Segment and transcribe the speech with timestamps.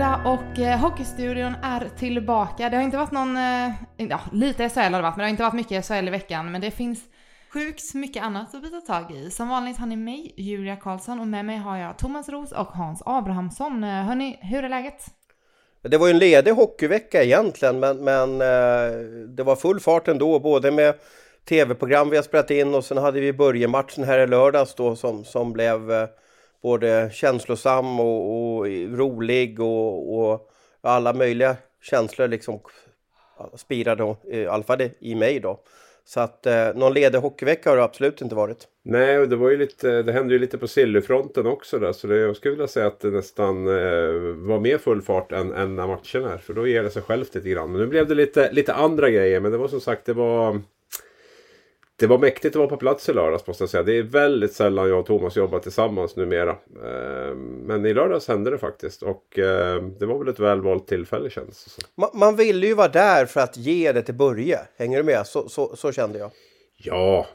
[0.00, 2.68] Fredag och eh, Hockeystudion är tillbaka.
[2.68, 5.28] Det har inte varit någon, eh, ja lite SHL har det varit, men det har
[5.28, 6.52] inte varit mycket SHL i veckan.
[6.52, 7.00] Men det finns
[7.52, 9.30] sjukt mycket annat att bita tag i.
[9.30, 12.66] Som vanligt har ni mig, Julia Karlsson, och med mig har jag Thomas Ros och
[12.66, 13.84] Hans Abrahamsson.
[13.84, 15.04] Eh, hörni, hur är läget?
[15.82, 20.38] Det var ju en ledig hockeyvecka egentligen men, men eh, det var full fart ändå
[20.38, 20.94] både med
[21.48, 25.24] tv-program vi har spelat in och sen hade vi Börjematchen här i lördags då som,
[25.24, 26.08] som blev eh,
[26.62, 28.66] både känslosam och, och
[28.98, 30.50] rolig och, och
[30.80, 32.60] alla möjliga känslor liksom
[33.54, 35.60] spirade i alla fall i mig då.
[36.04, 38.68] Så att eh, någon ledig hockeyvecka har det absolut inte varit.
[38.84, 41.92] Nej, och det var ju lite, det hände ju lite på Sillufronten också där.
[41.92, 45.52] Så det, jag skulle vilja säga att det nästan eh, var mer full fart än,
[45.52, 46.38] än när matchen är.
[46.38, 47.72] För då ger det sig självt lite grann.
[47.72, 49.40] Men nu blev det lite, lite andra grejer.
[49.40, 50.60] Men det var som sagt, det var...
[52.00, 53.82] Det var mäktigt att vara på plats i lördags måste jag säga.
[53.82, 56.50] Det är väldigt sällan jag och Thomas jobbar tillsammans numera.
[56.50, 59.02] Eh, men i lördags hände det faktiskt.
[59.02, 61.82] Och eh, det var väl ett väl valt tillfälle känns det som.
[61.94, 64.58] Man, man ville ju vara där för att ge det till Börje.
[64.76, 65.26] Hänger du med?
[65.26, 66.30] Så, så, så kände jag.
[66.76, 67.26] Ja,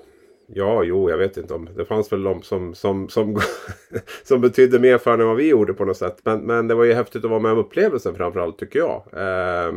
[0.48, 3.40] Ja, jo, jag vet inte om det fanns väl de som, som, som,
[4.24, 6.18] som betydde mer för än vad vi gjorde på något sätt.
[6.24, 9.04] Men, men det var ju häftigt att vara med om upplevelsen framförallt tycker jag.
[9.14, 9.74] Eh,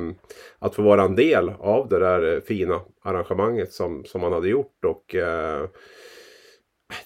[0.58, 4.48] att få vara en del av det där eh, fina arrangemanget som, som man hade
[4.48, 4.84] gjort.
[4.84, 5.64] Och eh,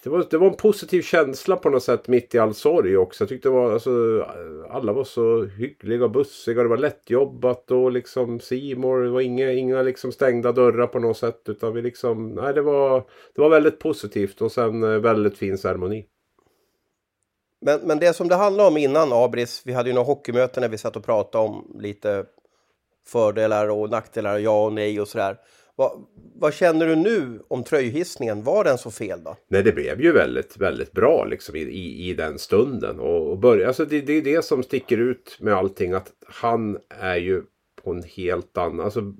[0.03, 3.23] det var, det var en positiv känsla på något sätt mitt i all sorg också.
[3.23, 4.23] Jag tyckte det var, alltså,
[4.69, 6.63] alla var så hyggliga och bussiga.
[6.63, 9.03] Det var lättjobbat och liksom Simor.
[9.03, 11.41] Det var inga, inga liksom stängda dörrar på något sätt.
[11.45, 13.03] Utan vi liksom, nej, det, var,
[13.35, 16.05] det var väldigt positivt och sen eh, väldigt fin ceremoni.
[17.61, 20.69] Men, men det som det handlade om innan Abris, vi hade ju några hockeymöten när
[20.69, 22.25] vi satt och pratade om lite
[23.05, 25.37] fördelar och nackdelar, ja och nej och sådär.
[25.75, 28.43] Vad, vad, känner du nu om tröjhissningen?
[28.43, 29.35] Var den så fel då?
[29.47, 32.99] Nej, det blev ju väldigt, väldigt bra liksom i, i, i den stunden.
[32.99, 35.93] Och, och börja, alltså det, det är det som sticker ut med allting.
[35.93, 37.43] Att han är ju
[37.83, 38.79] på en helt annan...
[38.79, 39.13] Alltså,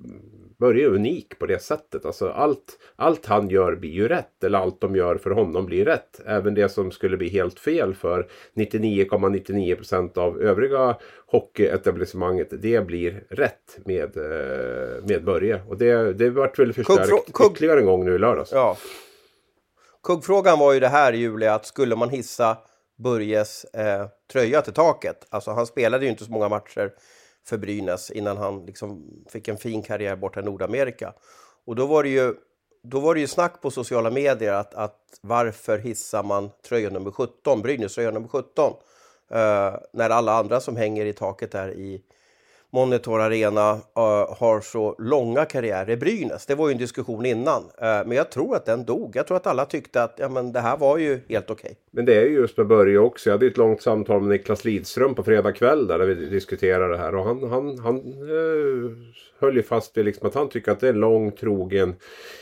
[0.64, 2.04] Börje är unik på det sättet.
[2.04, 4.44] Alltså allt, allt han gör blir ju rätt.
[4.44, 6.20] Eller allt de gör för honom blir rätt.
[6.26, 12.48] Även det som skulle bli helt fel för 99,99% ,99 av övriga hockeyetablissemanget.
[12.50, 15.62] Det blir rätt med, eh, med Börje.
[15.68, 18.52] Och det, det vart väl förstärkt Kugg, ytterligare en gång nu i lördags.
[18.52, 18.76] Ja.
[20.02, 22.56] Kuggfrågan var ju det här Julia, att skulle man hissa
[22.96, 25.26] Börjes eh, tröja till taket.
[25.30, 26.90] Alltså han spelade ju inte så många matcher
[27.44, 31.12] för Brynäs innan han liksom fick en fin karriär borta i Nordamerika.
[31.64, 32.34] Och då var det ju,
[32.82, 37.10] då var det ju snack på sociala medier att, att varför hissar man tröja nummer
[37.10, 38.72] 17, Brynäs tröja nummer 17,
[39.30, 42.02] eh, när alla andra som hänger i taket där i
[42.74, 43.80] Monitor Arena uh,
[44.38, 46.46] har så långa karriärer i Brynäs.
[46.46, 49.16] Det var ju en diskussion innan, uh, men jag tror att den dog.
[49.16, 51.70] Jag tror att alla tyckte att ja, men det här var ju helt okej.
[51.70, 51.74] Okay.
[51.90, 53.30] Men det är ju just med Börje också.
[53.30, 56.88] Jag hade ett långt samtal med Niklas Lidström på fredag kväll där, där vi diskuterade
[56.88, 57.96] det här och han, han, han
[58.30, 58.90] uh,
[59.38, 61.94] höll ju fast vid liksom att han tycker att det är en lång trogen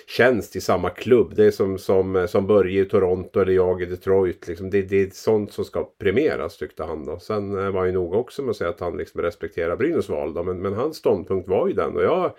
[0.06, 1.32] tjänst i samma klubb.
[1.36, 4.48] Det är som, som, som Börje i Toronto eller jag i Detroit.
[4.48, 4.70] Liksom.
[4.70, 7.04] Det, det är sånt som ska premieras tyckte han.
[7.04, 7.18] Då.
[7.18, 10.08] Sen eh, var han ju noga också med att säga att han liksom respekterar Brynäs
[10.08, 10.34] val.
[10.34, 10.42] Då.
[10.42, 11.96] Men, men hans ståndpunkt var ju den.
[11.96, 12.32] Och jag,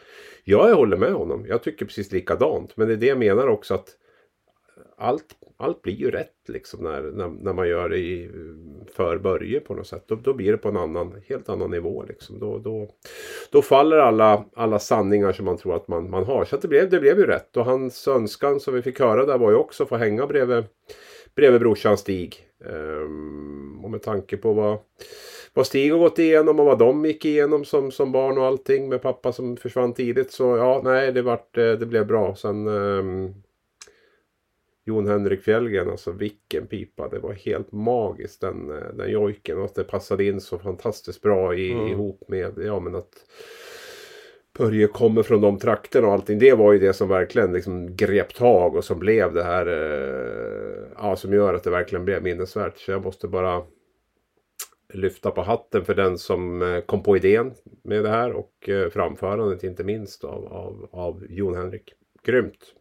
[0.44, 1.46] jag håller med honom.
[1.50, 2.78] Jag tycker precis likadant.
[2.78, 3.97] Men det är det jag menar också att
[5.03, 5.25] allt,
[5.58, 8.30] allt blir ju rätt liksom när, när, när man gör det i,
[8.96, 10.03] för Börje på något sätt.
[10.08, 12.03] Då, då blir det på en annan, helt annan nivå.
[12.08, 12.40] Liksom.
[12.40, 12.90] Då, då,
[13.52, 16.46] då faller alla, alla sanningar som man tror att man, man har.
[16.46, 17.58] Så det, blev, det blev ju rätt.
[17.58, 20.63] Och hans önskan som vi fick höra där var ju också att få hänga bredvid,
[21.36, 22.47] bredvid brorsan Stig.
[22.66, 24.78] Um, och med tanke på vad,
[25.54, 28.89] vad Stig har gått igenom och vad de gick igenom som, som barn och allting
[28.89, 30.31] med pappa som försvann tidigt.
[30.31, 32.36] Så ja, nej, det, vart, eh, det blev bra.
[32.36, 33.33] Sen um,
[34.85, 37.09] Jon Henrik Fjällgren, alltså vilken pipa.
[37.09, 39.57] Det var helt magiskt den, den jojken.
[39.57, 41.88] Och att det passade in så fantastiskt bra i, mm.
[41.88, 43.25] ihop med ja, men att
[44.57, 46.39] Börje kommer från de trakterna och allting.
[46.39, 49.68] Det var ju det som verkligen liksom grep tag och som blev det här.
[49.68, 52.77] Eh, ja, som gör att det verkligen blev minnesvärt.
[52.77, 53.63] Så jag måste bara
[54.94, 57.53] lyfta på hatten för den som eh, kom på idén
[57.83, 61.94] med det här och eh, framförandet inte minst av, av, av Jon Henrik.
[62.24, 62.74] Grymt!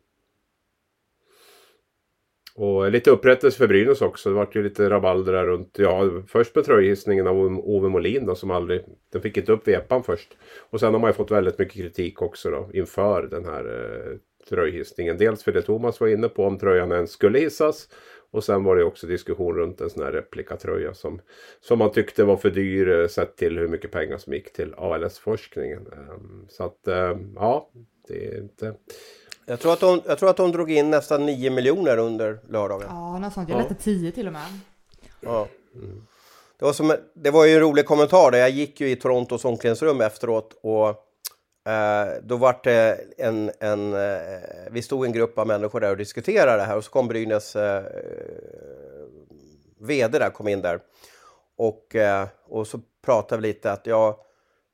[2.54, 4.28] Och lite upprättelse för Brynäs också.
[4.28, 5.76] Det vart ju lite rabalder där runt.
[5.78, 8.84] Ja, först med tröjhissningen av Ove Molin då som aldrig...
[9.12, 10.36] Den fick inte upp vepan först.
[10.70, 14.16] Och sen har man ju fått väldigt mycket kritik också då inför den här eh,
[14.48, 15.18] tröjhissningen.
[15.18, 17.88] Dels för det Thomas var inne på om tröjan ens skulle hissas.
[18.30, 21.20] Och sen var det också diskussion runt en sån här replikatröja som,
[21.60, 24.74] som man tyckte var för dyr eh, sett till hur mycket pengar som gick till
[24.74, 25.86] ALS-forskningen.
[25.92, 27.70] Ehm, så att eh, ja,
[28.08, 28.74] det är inte...
[29.52, 32.86] Jag tror, att de, jag tror att de drog in nästan 9 miljoner under lördagen.
[32.90, 33.48] Ja, något sånt.
[33.48, 34.42] Jag läste 10 till och med.
[35.20, 35.48] Ja.
[35.74, 36.06] Mm.
[36.58, 38.38] Det, var som, det var ju en rolig kommentar där.
[38.38, 40.88] Jag gick ju i Torontos omklädningsrum efteråt och
[41.72, 44.20] eh, då var det en, en eh,
[44.70, 47.56] vi stod en grupp av människor där och diskuterade det här och så kom Brynäs
[47.56, 47.82] eh,
[49.80, 50.80] vd där, kom in där.
[51.56, 54.24] Och, eh, och så pratade vi lite att ja,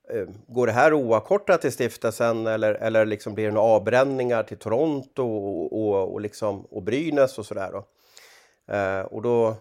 [0.09, 4.57] Eh, går det här oavkortat till stiftelsen eller, eller liksom blir det några avbränningar till
[4.57, 7.71] Toronto och, och, och, liksom, och Brynäs och sådär?
[7.71, 7.85] Då?
[8.73, 9.55] Eh, och då,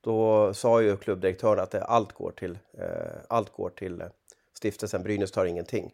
[0.00, 2.86] då sa ju klubbdirektören att det, allt, går till, eh,
[3.28, 4.04] allt går till
[4.52, 5.92] stiftelsen, Brynäs tar ingenting.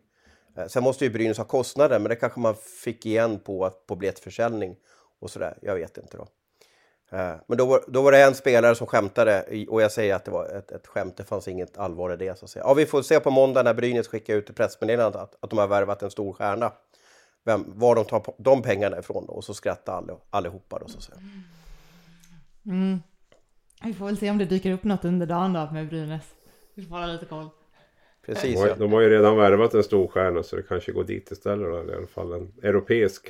[0.57, 3.97] Eh, sen måste ju Brynäs ha kostnader, men det kanske man fick igen på, på
[3.97, 4.77] biljettförsäljning
[5.21, 5.59] och sådär.
[5.63, 6.27] Jag vet inte då.
[7.15, 10.25] Eh, men då var, då var det en spelare som skämtade och jag säger att
[10.25, 12.39] det var ett, ett skämt, det fanns inget allvar i det.
[12.39, 12.65] Så att säga.
[12.65, 15.67] Ja, vi får se på måndag när Brynäs skickar ut pressmeddelandet att, att de har
[15.67, 16.73] värvat en stor stjärna.
[17.45, 19.33] Vem, var de tar de pengarna ifrån då?
[19.33, 21.19] Och så skrattar all, allihopa då så att säga.
[22.67, 23.03] Mm.
[23.85, 26.35] Vi får väl se om det dyker upp något under dagen då med Brynäs.
[26.75, 27.49] Vi får hålla lite koll.
[28.27, 31.05] Precis, de, har, de har ju redan värvat en stor stjärna så det kanske går
[31.05, 31.93] dit istället då.
[31.93, 33.29] I alla fall en europeisk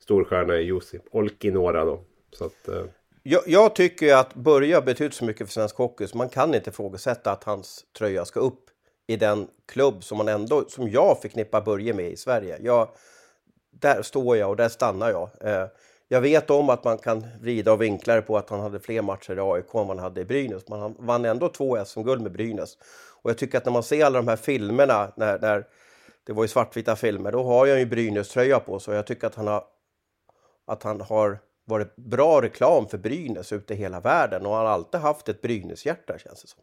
[0.00, 2.04] storstjärna i Jussi Olkinora då.
[2.32, 2.84] Så att, eh...
[3.28, 6.54] Jag, jag tycker att Börje har betytt så mycket för svensk hockey så man kan
[6.54, 8.70] inte ifrågasätta att hans tröja ska upp
[9.06, 12.58] i den klubb som, man ändå, som jag förknippar Börje med i Sverige.
[12.60, 12.88] Jag,
[13.70, 15.30] där står jag och där stannar jag.
[15.40, 15.66] Eh,
[16.08, 19.02] jag vet om att man kan vrida och vinkla det på att han hade fler
[19.02, 20.68] matcher i AIK än man hade i Brynäs.
[20.68, 22.78] Men han vann ändå två SM-guld med Brynäs.
[23.22, 25.66] Och jag tycker att när man ser alla de här filmerna, när, när
[26.26, 28.94] det var ju svartvita filmer, då har jag ju Brynäs-tröja på sig.
[28.94, 29.64] Jag tycker att han har,
[30.66, 34.72] att han har varit bra reklam för Brynäs ute i hela världen och han har
[34.72, 36.62] alltid haft ett Brynäs-hjärta känns det som.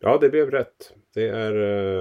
[0.00, 0.92] Ja, det blev rätt.
[1.14, 1.54] Det, är,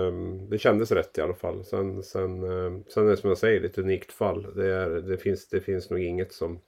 [0.08, 1.66] ehm, det kändes rätt i alla fall.
[1.66, 4.54] Sen, sen, ehm, sen är det som jag säger ett unikt fall.
[4.56, 6.60] Det, är, det, finns, det finns nog inget som,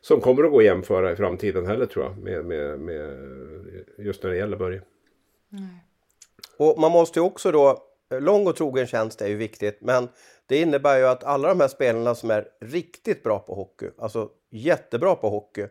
[0.00, 2.18] som kommer att gå att jämföra i framtiden heller tror jag.
[2.18, 3.18] Med, med, med
[3.98, 4.82] just när det gäller Börje.
[6.56, 10.08] Och man måste ju också då, Eh, lång och trogen tjänst är ju viktigt, men
[10.46, 14.28] det innebär ju att alla de här spelarna som är riktigt bra på hockey, alltså
[14.50, 15.66] jättebra på hockey.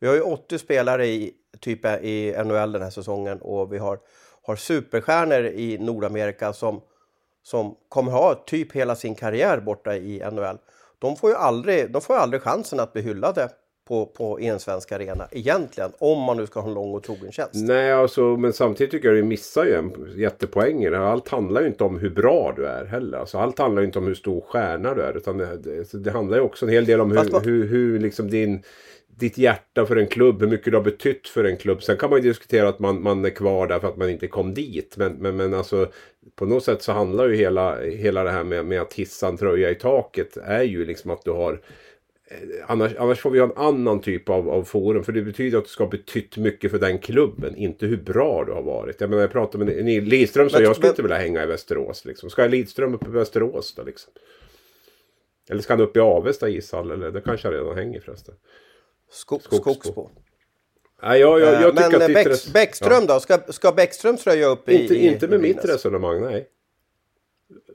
[0.00, 3.78] Vi har ju 80 spelare i, typ eh, i NHL den här säsongen och vi
[3.78, 3.98] har,
[4.42, 6.80] har superstjärnor i Nordamerika som,
[7.42, 10.58] som kommer ha typ hela sin karriär borta i NHL.
[10.98, 13.48] De får ju aldrig, de får aldrig chansen att bli hyllade
[13.88, 15.90] på, på, i en svensk arena egentligen.
[15.98, 17.54] Om man nu ska ha en lång och trogen tjänst.
[17.54, 20.86] Nej, alltså, men samtidigt tycker jag att du missar ju en jättepoäng.
[20.94, 23.18] Allt handlar ju inte om hur bra du är heller.
[23.18, 25.16] Alltså, allt handlar ju inte om hur stor stjärna du är.
[25.16, 27.44] Utan det, det, det handlar ju också en hel del om hur, man...
[27.44, 28.62] hur, hur liksom din
[29.18, 31.82] ditt hjärta för en klubb, hur mycket du har betytt för en klubb.
[31.82, 34.26] Sen kan man ju diskutera att man, man är kvar där för att man inte
[34.26, 34.94] kom dit.
[34.96, 35.88] Men, men, men alltså
[36.34, 39.36] på något sätt så handlar ju hela, hela det här med, med att hissa en
[39.36, 41.60] tröja i taket är ju liksom att du har
[42.66, 45.04] annars, annars får vi ha en annan typ av, av forum.
[45.04, 47.56] För det betyder att du ska ha betytt mycket för den klubben.
[47.56, 49.00] Inte hur bra du har varit.
[49.00, 52.04] Jag menar jag pratar med Lidström så jag skulle inte vilja hänga i Västerås.
[52.04, 52.30] Liksom.
[52.30, 54.12] Ska jag Lidström upp i Västerås då liksom?
[55.48, 56.90] Eller ska han upp i Avesta ishall?
[56.90, 58.34] Eller det kanske han redan hänger förresten.
[59.10, 59.74] Skog, Skogsbo.
[59.74, 60.10] Skogsbo.
[61.02, 63.14] Nej, jag, jag, jag Men att Bäck, Bäckström ja.
[63.14, 63.20] då?
[63.20, 64.82] Ska, ska Bäckström tröja upp i...
[64.82, 66.48] Inte, i, inte med i mitt resonemang, nej.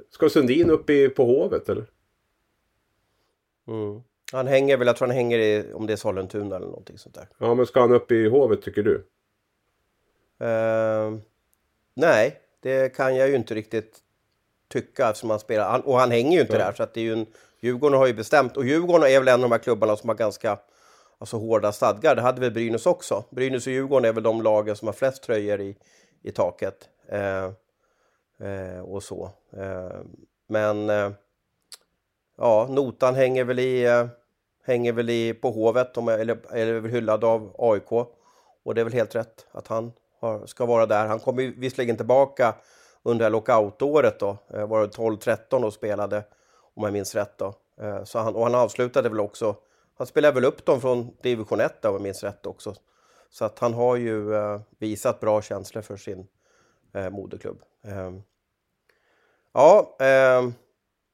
[0.10, 1.86] Ska Sundin upp i, på Hovet eller?
[3.68, 4.02] Mm.
[4.32, 7.16] Han hänger väl, jag tror han hänger i, om det är Sollentuna eller någonting sånt
[7.16, 7.28] där.
[7.38, 8.96] Ja, men ska han upp i Hovet tycker du?
[10.46, 11.20] Uh,
[11.94, 14.00] nej, det kan jag ju inte riktigt
[14.68, 15.88] tycka eftersom han spelar.
[15.88, 16.66] och han hänger ju inte ja.
[16.66, 17.26] där så att det är ju en...
[17.60, 20.16] Djurgården har ju bestämt och Djurgården är väl en av de här klubbarna som har
[20.16, 20.60] ganska
[21.18, 22.16] alltså, hårda stadgar.
[22.16, 23.26] Det hade väl Brynäs också.
[23.30, 25.78] Brynäs och Djurgården är väl de lagen som har flest tröjor i,
[26.24, 26.90] i taket.
[27.14, 27.52] Uh,
[28.48, 29.32] uh, och så.
[30.48, 30.90] men
[32.38, 34.08] ja, notan hänger väl i
[34.64, 37.92] hänger väl i, på Hovet, eller, eller är väl hyllad av AIK.
[38.64, 41.08] Och det är väl helt rätt att han har, ska vara där.
[41.08, 42.56] Han kommer visserligen tillbaka
[43.04, 46.24] under lockoutåret då, eh, var det 12-13 och spelade,
[46.74, 47.54] om jag minns rätt då.
[47.82, 49.56] Eh, så han, och han avslutade väl också,
[49.98, 52.76] han spelade väl upp dem från division 1 om jag minns rätt också.
[53.30, 56.28] Så att han har ju eh, visat bra känslor för sin
[56.94, 57.62] eh, moderklubb.
[57.84, 58.22] Ehm.
[59.54, 60.54] Ja, ehm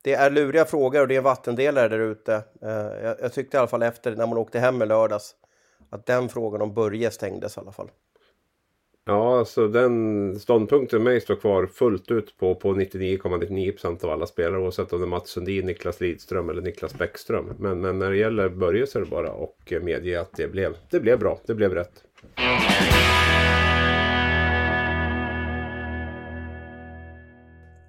[0.07, 2.33] det är luriga frågor och det är vattendelare där ute.
[2.61, 2.69] Eh,
[3.03, 5.35] jag, jag, tyckte i alla fall efter när man åkte hem i lördags
[5.89, 7.89] att den frågan om Börje stängdes i alla fall.
[9.05, 14.61] Ja, alltså den ståndpunkten mig står kvar fullt ut på, på 99,99% av alla spelare
[14.61, 17.53] oavsett om det är Mats Sundin, Niklas Lidström eller Niklas Bäckström.
[17.59, 20.77] Men, men när det gäller Börje så är det bara att medge att det blev,
[20.89, 22.03] det blev bra, det blev rätt.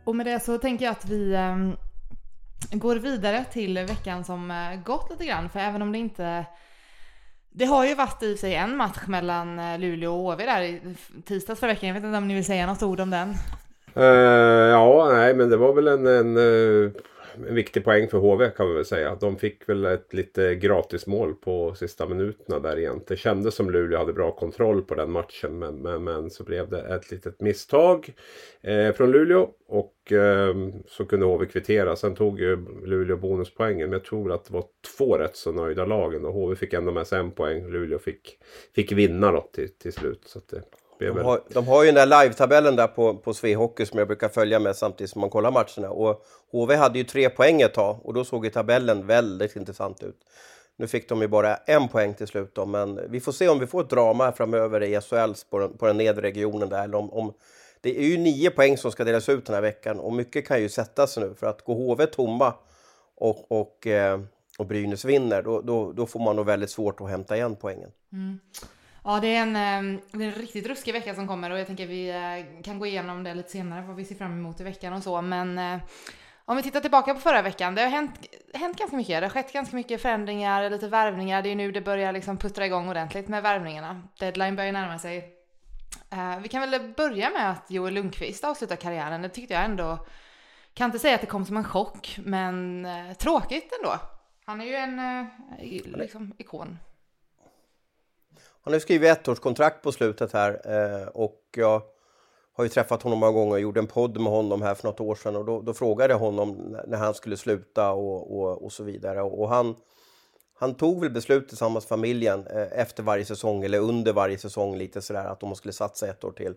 [0.05, 1.77] Och med det så tänker jag att vi um,
[2.71, 5.49] går vidare till veckan som eh, gått lite grann.
[5.49, 6.45] För även om det inte...
[7.51, 10.81] Det har ju varit i sig en match mellan eh, Luleå och HV där i
[11.25, 11.89] tisdags förra veckan.
[11.89, 13.35] Jag vet inte om ni vill säga något ord om den?
[13.97, 16.37] Uh, ja, nej men det var väl en, en
[17.49, 19.15] en viktig poäng för HV kan vi väl säga.
[19.21, 23.05] De fick väl ett lite gratismål på sista minuterna där egentligen.
[23.09, 26.71] Det kändes som Luleå hade bra kontroll på den matchen men, men, men så blev
[26.71, 28.15] det ett litet misstag
[28.61, 30.55] eh, från Luleå och eh,
[30.87, 31.97] så kunde HV kvittera.
[31.97, 34.65] Sen tog ju Luleå bonuspoängen men jag tror att det var
[34.97, 37.71] två rätt så nöjda lagen och HV fick ändå med sig en poäng.
[37.71, 38.39] Luleå fick,
[38.75, 40.23] fick vinna då till, till slut.
[40.25, 40.63] Så det,
[40.99, 44.29] de har, de har ju den där live-tabellen där på, på Svehockey som jag brukar
[44.29, 45.91] följa med samtidigt som man kollar matcherna.
[45.91, 50.03] Och HV hade ju tre poäng ett tag och då såg ju tabellen väldigt intressant
[50.03, 50.17] ut.
[50.77, 53.59] Nu fick de ju bara en poäng till slut då, men vi får se om
[53.59, 56.95] vi får ett drama framöver i SHL på den, på den nedre regionen där.
[56.95, 57.33] Om, om,
[57.81, 60.63] det är ju nio poäng som ska delas ut den här veckan och mycket kan
[60.63, 62.55] ju sätta sig nu för att gå HV tomma
[63.17, 64.21] och, och, eh,
[64.59, 67.91] och Brynäs vinner, då, då, då, får man nog väldigt svårt att hämta igen poängen.
[68.13, 68.39] Mm.
[69.09, 71.67] Ja, det är, en, ehm, det är en riktigt ruskig vecka som kommer och jag
[71.67, 74.61] tänker att vi eh, kan gå igenom det lite senare, vad vi ser fram emot
[74.61, 75.23] i veckan och så.
[75.23, 75.79] Men eh,
[76.45, 78.11] om vi tittar tillbaka på förra veckan, det har hänt,
[78.55, 79.21] hänt ganska mycket.
[79.21, 81.43] Det har skett ganska mycket förändringar, lite värvningar.
[81.43, 84.03] Det är nu det börjar liksom puttra igång ordentligt med värvningarna.
[84.19, 85.19] Deadline börjar närma sig.
[86.13, 89.23] Uh, vi kan väl börja med att Joel Lundqvist avslutar karriären.
[89.23, 90.07] Det tyckte jag ändå,
[90.75, 92.87] kan inte säga att det kom som en chock, men
[93.19, 93.99] tråkigt ändå.
[94.45, 95.27] Han är ju en
[95.97, 96.79] liksom, ikon.
[98.69, 101.83] Han har skrivit ettårskontrakt på slutet här eh, och jag
[102.53, 105.01] har ju träffat honom många gånger och gjorde en podd med honom här för något
[105.01, 108.73] år sedan och då, då frågade jag honom när han skulle sluta och, och, och
[108.73, 109.77] så vidare och han,
[110.59, 114.77] han tog väl beslut tillsammans med familjen eh, efter varje säsong eller under varje säsong
[114.77, 116.55] lite sådär att de skulle satsa ett år till.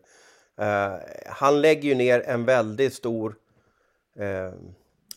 [0.60, 0.94] Eh,
[1.26, 3.36] han lägger ju ner en väldigt stor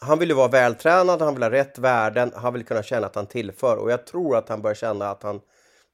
[0.00, 3.14] han vill ju vara vältränad, han vill ha rätt värden, han vill kunna känna att
[3.14, 5.40] han tillför och jag tror att han börjar känna att han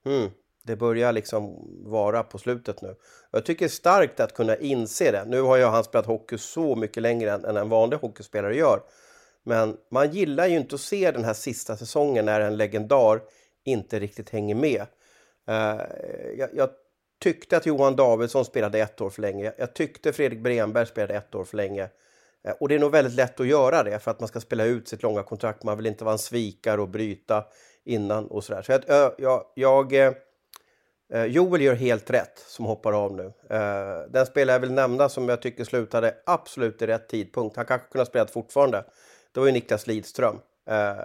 [0.04, 0.30] hmm,
[0.71, 2.95] det börjar liksom vara på slutet nu.
[3.31, 5.25] Jag tycker det är starkt att kunna inse det.
[5.27, 8.83] Nu har ju han spelat hockey så mycket längre än, en vanlig hockeyspelare gör.
[9.43, 13.21] Men man gillar ju inte att se den här sista säsongen när en legendar
[13.65, 14.87] inte riktigt hänger med.
[15.50, 15.83] Uh,
[16.39, 16.71] jag, jag,
[17.23, 19.53] tyckte att Johan Davidsson spelade ett år för länge.
[19.59, 21.83] Jag tyckte Fredrik Bremberg spelade ett år för länge.
[21.83, 24.65] Uh, och det är nog väldigt lätt att göra det för att man ska spela
[24.65, 25.62] ut sitt långa kontrakt.
[25.62, 27.45] Man vill inte vara en svikare och bryta
[27.85, 28.62] innan och sådär.
[28.62, 30.12] Så jag, jag, jag eh,
[31.12, 33.33] Eh, Joel gör helt rätt som hoppar av nu.
[33.50, 37.67] Eh, den spelare jag vill nämna som jag tycker slutade absolut i rätt tidpunkt, han
[37.67, 38.85] kanske kunde ha spelat fortfarande,
[39.33, 40.38] det var ju Niklas Lidström.
[40.69, 40.97] Eh,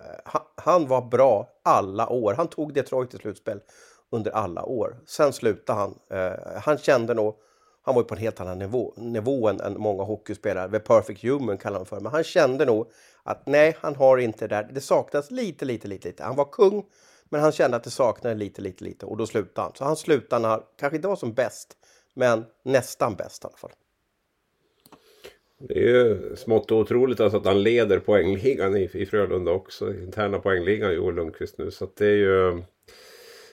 [0.55, 3.59] han, var bra alla år, han tog Detroit till slutspel
[4.11, 4.97] under alla år.
[5.07, 5.99] Sen slutade han.
[6.63, 7.35] han kände nog,
[7.81, 11.23] han var ju på en helt annan nivå, nivå än, än många hockeyspelare, The Perfect
[11.23, 12.91] Human kallar han för, men han kände nog
[13.23, 16.23] att nej, han har inte det där, det saknas lite, lite, lite, lite.
[16.23, 16.83] Han var kung,
[17.35, 19.75] men han kände att det saknade lite, lite, lite och då slutade han.
[19.75, 21.77] Så han slutade när han kanske inte var som bäst,
[22.13, 23.71] men nästan bäst i alla fall.
[25.59, 29.93] Det är ju smått otroligt alltså att han leder poängligan i, i Frölunda också.
[29.93, 31.71] Interna poängligan Joel Lundqvist nu.
[31.71, 32.63] Så det är ju...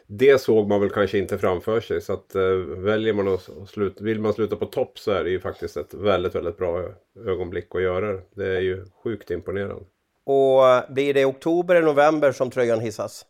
[0.07, 2.01] Det såg man väl kanske inte framför sig.
[2.01, 5.31] Så att uh, väljer man att sluta, vill man sluta på topp så är det
[5.31, 6.89] ju faktiskt ett väldigt, väldigt bra
[7.27, 8.23] ögonblick att göra det.
[8.35, 9.85] Det är ju sjukt imponerande.
[10.25, 13.27] Och blir det oktober eller november som tröjan hissas?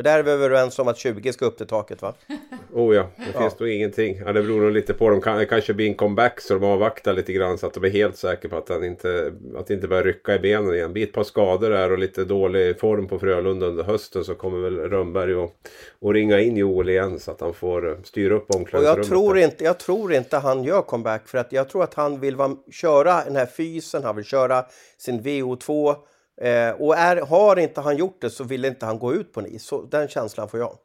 [0.00, 2.14] För där är vi överens om att 20 ska upp till taket va?
[2.72, 3.56] Oh ja, det finns ja.
[3.58, 4.22] nog ingenting.
[4.26, 5.10] Ja, det beror nog lite på.
[5.10, 7.90] De kan, kanske blir en comeback så de avvaktar lite grann så att de är
[7.90, 10.92] helt säkra på att han inte, att det inte börjar rycka i benen igen.
[10.92, 14.58] Blir ett par skador där och lite dålig form på Frölunda under hösten så kommer
[14.58, 15.50] väl Rönnberg att,
[16.00, 18.96] att ringa in Joel igen så att han får styra upp omklädningsrummet.
[18.96, 22.20] jag tror, inte, jag tror inte han gör comeback för att jag tror att han
[22.20, 22.36] vill
[22.70, 24.64] köra den här fysen, han vill köra
[24.98, 25.96] sin VO2
[26.40, 29.40] Eh, och är, har inte han gjort det så vill inte han gå ut på
[29.40, 29.64] en is.
[29.64, 30.78] Så den känslan får jag.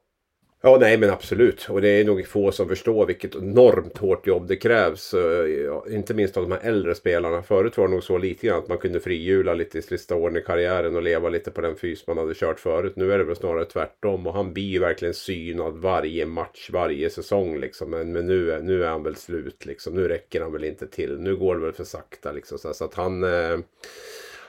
[0.66, 1.68] Ja, nej men absolut.
[1.70, 5.14] Och det är nog få som förstår vilket enormt hårt jobb det krävs.
[5.14, 7.44] Eh, inte minst av de här äldre spelarna.
[7.44, 10.38] Förut var det nog så lite grann att man kunde frihjula lite i sista åren
[10.38, 12.94] i karriären och leva lite på den fys man hade kört förut.
[12.96, 14.28] Nu är det väl snarare tvärtom.
[14.28, 17.90] Och han blir ju verkligen synad varje match, varje säsong liksom.
[17.90, 19.96] Men, men nu, nu är han väl slut liksom.
[19.96, 21.20] Nu räcker han väl inte till.
[21.20, 22.58] Nu går det väl för sakta liksom.
[22.58, 23.24] Så, att han...
[23.24, 23.58] Eh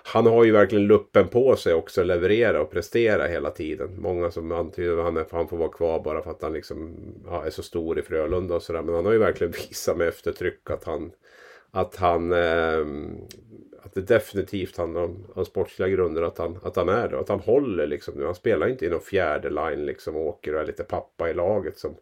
[0.07, 3.91] han har ju verkligen luppen på sig också att leverera och prestera hela tiden.
[3.99, 6.95] Många som antyder att han, han får vara kvar bara för att han liksom,
[7.27, 8.83] ja, är så stor i Frölunda och sådär.
[8.83, 11.13] Men han har ju verkligen visat med eftertryck att han,
[11.71, 12.87] att han eh,
[13.83, 17.19] att det definitivt handlar om, om sportsliga grunder att han, att han är det.
[17.19, 18.25] Att han håller liksom nu.
[18.25, 21.35] Han spelar inte i någon fjärde line liksom och åker och är lite pappa i
[21.35, 21.79] laget.
[21.79, 21.97] Som,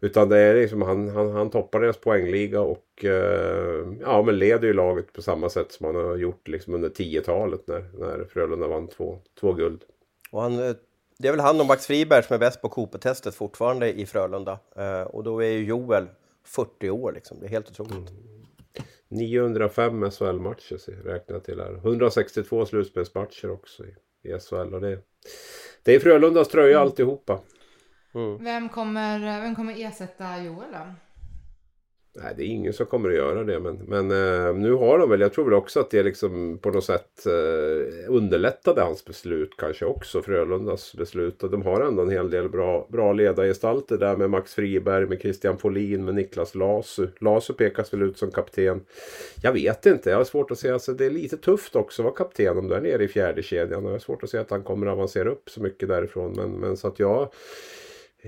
[0.00, 4.68] utan det är liksom han, han, han toppar deras poängliga och eh, ja, men leder
[4.68, 8.66] ju laget på samma sätt som han har gjort liksom under 10-talet när, när Frölunda
[8.66, 9.84] vann två, två guld.
[10.30, 10.74] Och han, eh,
[11.18, 14.58] det är väl han och Max Friberg som är bäst på Cooper-testet fortfarande i Frölunda.
[14.76, 16.06] Eh, och då är ju Joel
[16.44, 17.40] 40 år liksom.
[17.40, 18.10] Det är helt otroligt.
[18.10, 18.36] Mm.
[19.08, 21.74] 905 SHL-matcher räknar jag till här.
[21.74, 23.94] 162 slutspelsmatcher också i,
[24.28, 24.74] i SHL.
[24.74, 24.98] Och det,
[25.82, 26.82] det är Frölundas tröja mm.
[26.82, 27.40] alltihopa.
[28.16, 28.44] Mm.
[28.44, 30.94] Vem, kommer, vem kommer ersätta Joel då?
[32.22, 33.60] Nej, det är ingen som kommer att göra det.
[33.60, 36.70] Men, men eh, nu har de väl, jag tror väl också att det liksom på
[36.70, 40.22] något sätt eh, underlättade hans beslut kanske också.
[40.22, 41.42] Frölundas beslut.
[41.42, 45.20] Och de har ändå en hel del bra, bra ledargestalter där med Max Friberg, med
[45.20, 47.06] Christian Folin, med Niklas Lasu.
[47.20, 48.84] Lasu pekas väl ut som kapten.
[49.42, 50.70] Jag vet inte, jag har svårt att se.
[50.70, 53.42] Alltså, det är lite tufft också att vara kapten om du är nere i fjärde
[53.42, 53.84] kedjan.
[53.84, 56.32] Jag har svårt att se att han kommer att avancera upp så mycket därifrån.
[56.36, 57.28] Men, men så att jag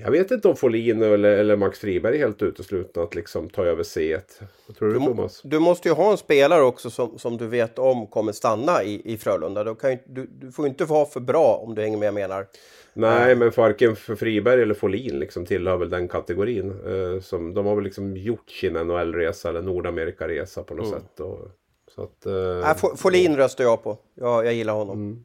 [0.05, 3.65] jag vet inte om Folin eller, eller Max Friberg är helt uteslutna att liksom ta
[3.65, 4.21] över C1.
[4.67, 5.41] Vad tror du, du Thomas?
[5.45, 9.03] Du måste ju ha en spelare också som, som du vet om kommer stanna i,
[9.05, 9.65] i Frölunda.
[9.65, 12.07] Då kan ju, du, du får ju inte vara för bra om du hänger med
[12.07, 12.47] jag menar.
[12.93, 16.71] Nej, men varken för Friberg eller Folin liksom tillhör väl den kategorin.
[16.71, 21.01] Eh, som, de har väl liksom gjort sin NHL-resa eller Nordamerika-resa på något mm.
[21.01, 21.21] sätt.
[21.21, 21.39] Och,
[21.95, 23.99] så att, eh, Folin röstar jag på.
[24.15, 24.97] Ja, jag gillar honom.
[24.97, 25.25] Mm.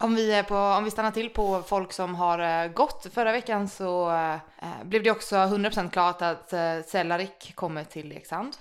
[0.00, 3.68] Om vi, på, om vi stannar till på folk som har eh, gått förra veckan
[3.68, 8.56] så äh, blev det också 100% klart att äh, Cellarik kommer till Leksand.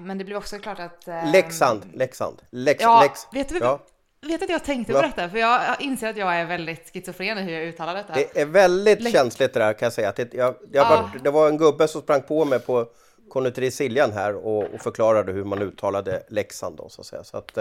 [0.00, 1.08] Men det blev också klart att...
[1.08, 3.80] Äh, Leksand, Leksand, Lex, ja, Lex, vet du, ja.
[4.20, 5.28] vet att jag tänkte på detta?
[5.28, 8.14] För jag inser att jag är väldigt schizofren i hur jag uttalar detta.
[8.14, 10.12] Det är väldigt Le känsligt det där kan jag säga.
[10.16, 10.88] Det, jag, jag ah.
[10.88, 12.86] var, det var en gubbe som sprang på mig på
[13.28, 17.24] konditori Siljan här och, och, förklarade hur man uttalade Leksand då så att säga.
[17.24, 17.58] Så att,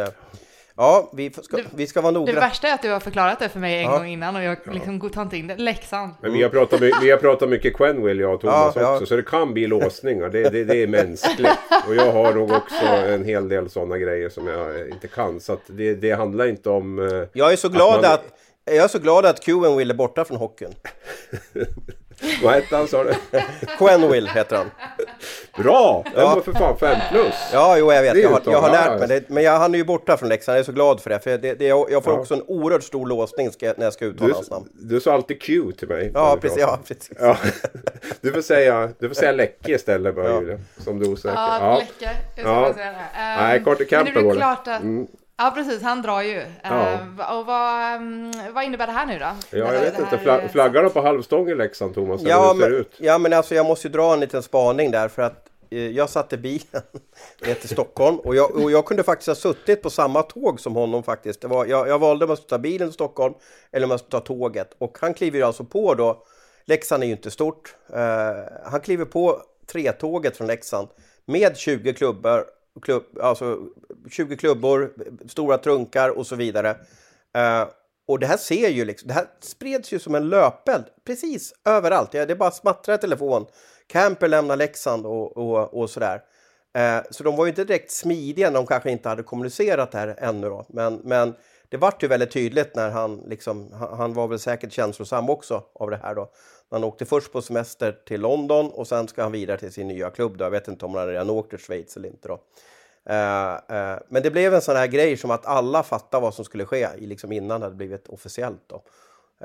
[0.78, 2.34] Ja, vi ska, vi ska vara noga.
[2.34, 3.98] Det värsta är att du har förklarat det för mig en ja.
[3.98, 5.56] gång innan och jag liksom tar inte in det.
[5.56, 6.14] Leksand.
[6.22, 9.06] Men vi har pratat, vi har pratat mycket Quenville, jag och Thomas ja, också, ja.
[9.06, 10.30] så det kan bli låsningar.
[10.30, 11.50] Det, det, det, är mänskligt.
[11.88, 15.40] Och jag har nog också en hel del sådana grejer som jag inte kan.
[15.40, 17.00] Så det, det handlar inte om...
[17.00, 18.12] Eh, jag är så glad att, man...
[18.12, 18.24] att
[18.66, 20.74] jag är så glad att Quenville är borta från hockeyn.
[22.44, 23.14] Vad hette han sa du?
[23.78, 24.72] Quenville heter han.
[25.64, 26.04] Bra!
[26.06, 26.36] Den ja.
[26.36, 27.36] var för fan fem plus.
[27.54, 28.18] Ja, jo jag vet.
[28.18, 29.30] Jag har, jag har lärt mig det.
[29.30, 30.56] Men jag, han är ju borta från Leksand.
[30.56, 31.20] Jag är så glad för det.
[31.20, 32.20] För det, det jag får ja.
[32.20, 34.70] också en oerhört stor låsning ska, när jag ska uttala hans namn.
[34.74, 36.12] Du sa alltid Q till mig.
[36.14, 36.60] Ja, precis.
[36.60, 37.12] Ja, precis.
[37.20, 37.38] Ja.
[38.22, 40.42] Du, får säga, du får säga Läcke istället bara ja.
[40.42, 40.60] Julia.
[40.78, 41.36] Som du är osäker.
[41.36, 41.78] Ja, ja.
[41.78, 42.16] Läcke.
[42.36, 42.74] Jag ska ja.
[42.74, 42.92] säga det.
[42.92, 44.40] Um, Nej, Carter Camper var det.
[44.40, 44.82] Klart att...
[44.82, 45.08] Mm.
[45.38, 46.46] Ja precis, han drar ju.
[46.64, 47.00] Ja.
[47.18, 49.58] Uh, och vad, um, vad innebär det här nu då?
[49.58, 50.18] Ja, jag vet inte.
[50.18, 52.22] Fla flaggar de på halvstång i Leksand Thomas?
[52.22, 52.96] Ja, men, ut?
[52.98, 56.10] ja men alltså jag måste ju dra en liten spaning där för att eh, jag
[56.10, 56.82] satte bilen
[57.46, 60.76] ner till Stockholm och jag, och jag kunde faktiskt ha suttit på samma tåg som
[60.76, 61.42] honom faktiskt.
[61.42, 63.34] Det var, jag, jag valde om jag skulle ta bilen till Stockholm
[63.72, 66.24] eller om jag skulle ta tåget och han kliver ju alltså på då.
[66.66, 67.76] Leksand är ju inte stort.
[67.94, 68.00] Uh,
[68.72, 70.88] han kliver på tretåget från Leksand
[71.26, 72.46] med 20 klubbar
[72.82, 73.60] klubb, alltså
[74.12, 74.94] 20 klubbor,
[75.28, 76.70] stora trunkar och så vidare.
[77.36, 77.68] Eh,
[78.08, 82.14] och det här ser ju liksom, det här spreds ju som en löpeld precis överallt.
[82.14, 83.46] Ja, det bara smattrar i telefon.
[83.88, 86.22] Camper lämnar Leksand och, och, och sådär.
[86.78, 89.98] Eh, så de var ju inte direkt smidiga när de kanske inte hade kommunicerat det
[89.98, 90.66] här ännu då.
[90.70, 91.34] Men, men
[91.70, 95.90] det vart ju väldigt tydligt när han liksom, han var väl säkert känslosam också av
[95.90, 96.32] det här då.
[96.70, 100.10] Han åkte först på semester till London och sen ska han vidare till sin nya
[100.10, 100.38] klubb.
[100.38, 100.46] Då.
[100.46, 102.28] Jag vet inte om han redan åkt till Schweiz eller inte.
[102.28, 102.40] Då.
[103.10, 106.46] Eh, eh, men det blev en sån här grej som att alla fattade vad som
[106.46, 108.62] skulle ske liksom innan det hade blivit officiellt.
[108.68, 108.84] Då.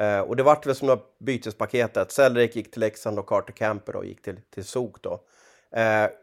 [0.02, 2.12] Eh, och det vart väl som något bytespaketet.
[2.12, 5.02] Cedric gick till Leksand och Carter Camper då, gick till, till SOK.
[5.02, 5.20] Då.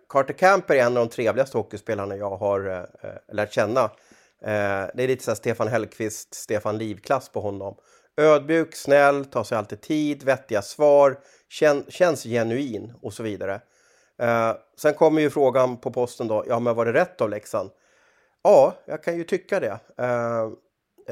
[0.09, 2.87] Carter Camper är en av de trevligaste hockeyspelarna jag har
[3.33, 3.89] lärt känna.
[4.39, 7.75] det är lite så Stefan Hellqvist, Stefan Liv-klass på honom.
[8.19, 13.61] Ödmjuk, snäll, tar sig alltid tid, vettiga svar, kän, känns genuin och så vidare.
[14.17, 17.69] Eh, sen kommer ju frågan på posten då, ja men var det rätt av Leksand?
[18.43, 19.79] Ja, jag kan ju tycka det.
[19.97, 20.43] Eh,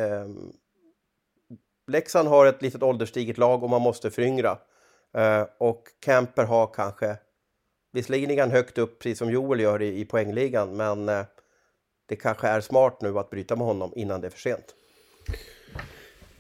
[0.03, 0.27] eh,
[1.87, 4.57] Leksand har ett litet ålderstiget lag och man måste föryngra.
[5.17, 7.17] Eh, och Camper har kanske,
[7.93, 11.25] visserligen ligger han högt upp precis som Joel gör i, i poängligan, men eh,
[12.05, 14.75] det kanske är smart nu att bryta med honom innan det är för sent.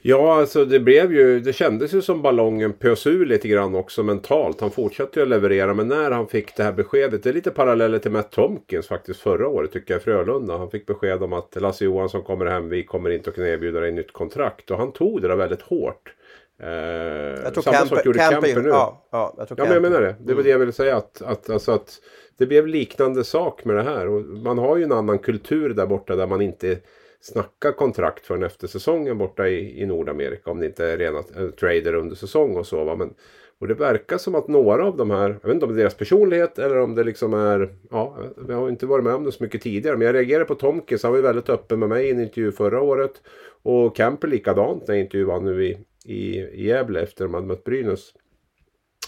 [0.09, 4.03] Ja, alltså det blev ju, det kändes ju som ballongen pös ur lite grann också
[4.03, 4.61] mentalt.
[4.61, 7.51] Han fortsatte ju att leverera, men när han fick det här beskedet, det är lite
[7.51, 10.57] paralleller till Matt Tomkins faktiskt förra året tycker jag, Frölunda.
[10.57, 13.79] Han fick besked om att Lasse Johansson kommer hem, vi kommer inte att kunna erbjuda
[13.79, 14.71] dig nytt kontrakt.
[14.71, 16.13] Och han tog det där väldigt hårt.
[16.59, 18.69] Eh, jag tror samma sak gjorde Camper nu.
[18.69, 20.15] Ja, ja, jag, tror ja men jag menar det.
[20.19, 20.97] Det var det jag ville säga.
[20.97, 22.01] Att, att, alltså att
[22.37, 24.07] det blev liknande sak med det här.
[24.07, 26.77] Och man har ju en annan kultur där borta där man inte
[27.21, 30.51] snacka kontrakt förrän efter säsongen borta i, i Nordamerika.
[30.51, 32.83] Om det inte är rena eh, trader under säsong och så.
[32.83, 32.95] Va?
[32.95, 33.13] Men,
[33.59, 35.83] och det verkar som att några av de här, jag vet inte om det är
[35.83, 39.31] deras personlighet eller om det liksom är, ja, jag har inte varit med om det
[39.31, 39.97] så mycket tidigare.
[39.97, 42.51] Men jag reagerade på Tomkins, han var ju väldigt öppen med mig i en intervju
[42.51, 43.21] förra året.
[43.63, 47.47] Och Camper likadant när jag intervjuade nu i, i, i Gävle efter att de hade
[47.47, 48.13] mött Brynäs.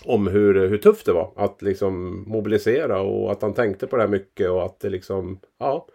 [0.05, 4.01] Om hur, hur tufft det var att liksom mobilisera och att han tänkte på det
[4.01, 5.87] här mycket och att det liksom, ja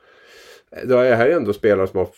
[0.85, 2.09] det här är ändå spelare som har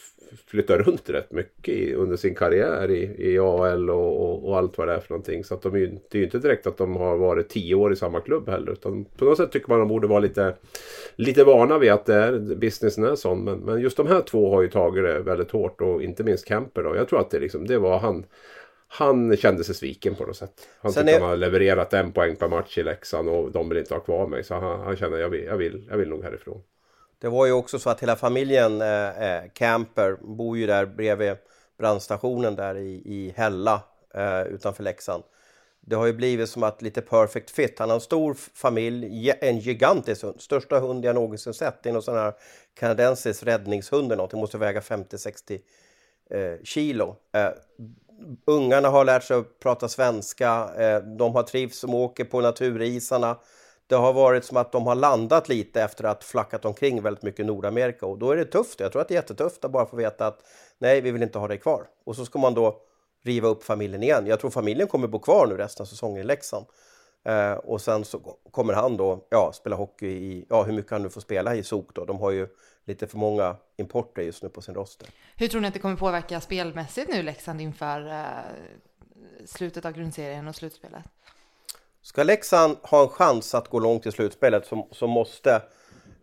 [0.47, 4.89] flyttat runt rätt mycket under sin karriär i, i AL och, och, och, allt vad
[4.89, 5.45] det är för någonting.
[5.45, 7.93] Så att de är, det är ju inte direkt att de har varit tio år
[7.93, 8.73] i samma klubb heller.
[8.73, 10.55] Utan på något sätt tycker man att de borde vara lite,
[11.17, 13.45] lite vana vid att det är, businessen är sån.
[13.45, 16.49] Men, men just de här två har ju tagit det väldigt hårt och inte minst
[16.49, 16.97] Kemper då.
[16.97, 18.25] Jag tror att det, liksom, det var han.
[18.89, 20.53] Han kände sig sviken på något sätt.
[20.81, 21.21] Han tyckte är...
[21.21, 24.27] han har levererat en poäng per match i Leksand och de vill inte ha kvar
[24.27, 24.45] mig.
[24.45, 26.63] Så han, han känner jag vill, jag vill, jag vill nog härifrån.
[27.19, 31.37] Det var ju också så att hela familjen eh, eh, Camper bor ju där bredvid
[31.79, 33.83] brandstationen där i, i Hälla
[34.15, 35.23] eh, utanför Leksand.
[35.81, 37.79] Det har ju blivit som att lite perfect fit.
[37.79, 41.83] Han har en stor familj, en gigantisk hund, största hund jag någonsin sett.
[41.83, 42.33] Det är någon sån här
[42.75, 44.31] kanadensisk räddningshund eller något.
[44.31, 45.61] Det måste väga 50-60
[46.31, 47.17] eh, kilo.
[47.33, 47.49] Eh,
[48.47, 50.71] ungarna har lärt sig att prata svenska.
[50.79, 53.39] Eh, de har trivts som åker på naturisarna
[53.87, 57.41] det har varit som att de har landat lite efter att flackat omkring väldigt mycket
[57.41, 58.81] i Nordamerika och då är det tufft.
[58.81, 60.41] Jag tror att det är jättetufft att bara få veta att
[60.79, 61.87] nej, vi vill inte ha dig kvar.
[62.05, 62.81] Och så ska man då
[63.25, 64.27] riva upp familjen igen.
[64.27, 66.67] Jag tror familjen kommer bo kvar nu resten av säsongen i Leksand.
[67.25, 68.19] Eh, och sen så
[68.51, 71.63] kommer han då ja, spela hockey i, ja hur mycket han nu får spela i
[71.63, 72.05] SOK då.
[72.05, 72.49] De har ju
[72.85, 75.09] lite för många importer just nu på sin roster.
[75.37, 78.27] Hur tror ni att det kommer påverka spelmässigt nu Leksand inför eh,
[79.45, 81.05] slutet av grundserien och slutspelet?
[82.07, 85.55] Ska Leksand ha en chans att gå långt i slutspelet så, så måste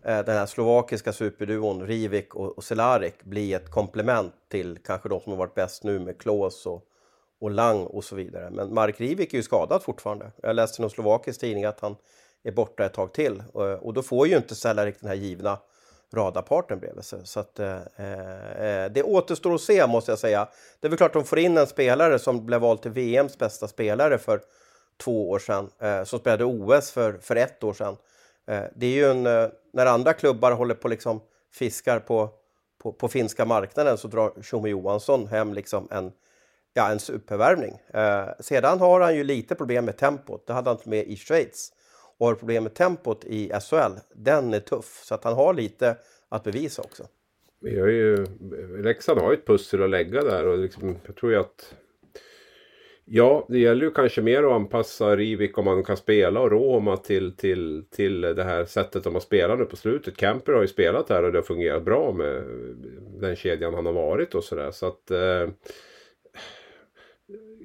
[0.03, 5.21] eh, den här slovakiska superduon Rivik och, och Selarik bli ett komplement till kanske de
[5.21, 6.83] som har varit bäst nu med Klås och,
[7.41, 8.49] och Lang och så vidare.
[8.49, 10.31] Men Mark Rivik är ju skadad fortfarande.
[10.41, 11.95] Jag läste i någon slovakisk tidning att han
[12.43, 15.57] är borta ett tag till och, och då får ju inte Selarik den här givna
[16.13, 17.19] radarparten bredvid sig.
[17.23, 20.47] Så att, eh, eh, det återstår att se måste jag säga.
[20.79, 23.67] Det är väl klart de får in en spelare som blev vald till VMs bästa
[23.67, 24.41] spelare för
[24.97, 27.97] två år sedan, eh, som spelade OS för, för ett år sedan.
[28.47, 31.21] Eh, det är ju en, eh, när andra klubbar håller på liksom
[31.53, 32.29] fiskar på,
[32.81, 36.11] på, på finska marknaden så drar Tjomme Johansson hem liksom en,
[36.73, 37.79] ja, en supervärvning.
[37.93, 41.17] Eh, sedan har han ju lite problem med tempot, det hade han inte med i
[41.17, 41.71] Schweiz.
[42.17, 45.01] Och har problem med tempot i SHL, den är tuff.
[45.03, 45.97] Så att han har lite
[46.29, 47.07] att bevisa också.
[47.59, 48.25] Vi har ju,
[48.83, 51.73] Leksand har ju ett pussel att lägga där och liksom, jag tror ju att
[53.05, 56.97] Ja, det gäller ju kanske mer att anpassa Rivik om man kan spela och Roma
[56.97, 60.17] till, till, till det här sättet de har spelat nu på slutet.
[60.17, 62.43] Camper har ju spelat här och det har fungerat bra med
[63.21, 64.71] den kedjan han har varit och sådär.
[64.71, 65.47] Så att eh,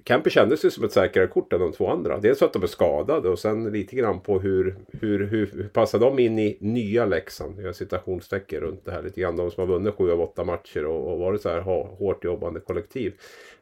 [0.04, 2.18] Camper kändes ju som ett säkrare kort än de två andra.
[2.18, 5.68] Dels för att de är skadade och sen lite grann på hur, hur, hur, hur
[5.68, 7.60] passar de in i nya Leksand?
[7.60, 9.36] Jag citationstecken runt det här lite grann.
[9.36, 12.60] De som har vunnit sju av åtta matcher och, och varit så här hårt jobbande
[12.60, 13.14] kollektiv.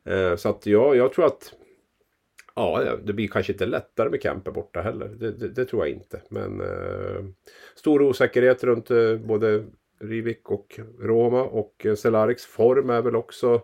[0.04, 1.52] Eh, så att ja, jag tror att
[2.56, 5.08] Ja, det blir kanske inte lättare med Kempe borta heller.
[5.08, 6.20] Det, det, det tror jag inte.
[6.28, 7.24] Men eh,
[7.74, 9.64] stor osäkerhet runt eh, både
[10.00, 13.62] Rivik och Roma och eh, Selariks form är väl också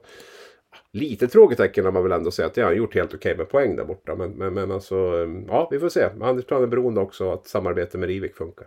[0.93, 3.37] lite frågetecken när man väl ändå säga att det har han gjort helt okej okay
[3.37, 4.15] med poäng där borta.
[4.15, 6.09] Men, men, men alltså, eh, ja vi får se.
[6.21, 8.67] Handelsplanen är beroende också av att samarbetet med Rivik funkar.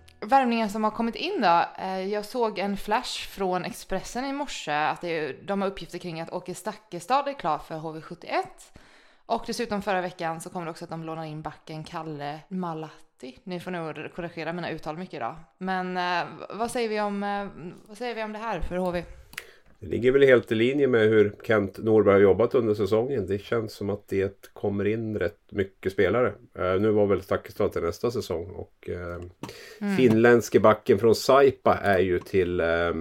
[0.21, 1.65] Värvningen som har kommit in då.
[1.77, 6.21] Eh, jag såg en flash från Expressen i morse att är, de har uppgifter kring
[6.21, 8.43] att Åke Stakkestad är klar för HV71.
[9.25, 13.39] Och dessutom förra veckan så kom det också att de lånar in backen Kalle Malatti.
[13.43, 15.35] Ni får nog korrigera mina uttal mycket idag.
[15.57, 17.47] Men eh, vad säger vi om, eh,
[17.87, 19.03] vad säger vi om det här för HV?
[19.81, 23.27] Det ligger väl helt i linje med hur Kent Norberg har jobbat under säsongen.
[23.27, 26.33] Det känns som att det kommer in rätt mycket spelare.
[26.59, 29.23] Uh, nu var väl Stakkestad till nästa säsong och uh,
[29.81, 29.97] mm.
[29.97, 32.93] finländske backen från Saipa är ju till uh,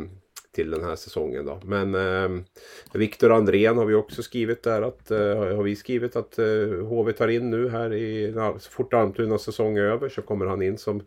[0.52, 1.46] till den här säsongen.
[1.46, 1.60] Då.
[1.64, 2.42] Men eh,
[2.92, 7.12] Viktor Andrén har vi också skrivit där att eh, har vi skrivit att eh, HV
[7.12, 10.78] tar in nu här i så fort Almtunas säsong är över så kommer han in
[10.78, 11.02] som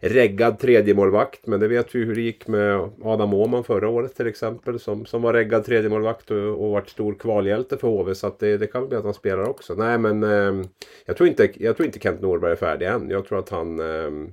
[0.00, 1.46] reggad tredjemålvakt.
[1.46, 5.06] Men det vet vi hur det gick med Adam Åhman förra året till exempel som,
[5.06, 8.66] som var reggad tredjemålvakt och, och varit stor kvalhjälte för HV så att det, det
[8.66, 9.74] kan bli att han spelar också.
[9.74, 10.66] Nej men eh,
[11.04, 13.10] jag, tror inte, jag tror inte Kent Norberg är färdig än.
[13.10, 14.28] Jag tror att han eh,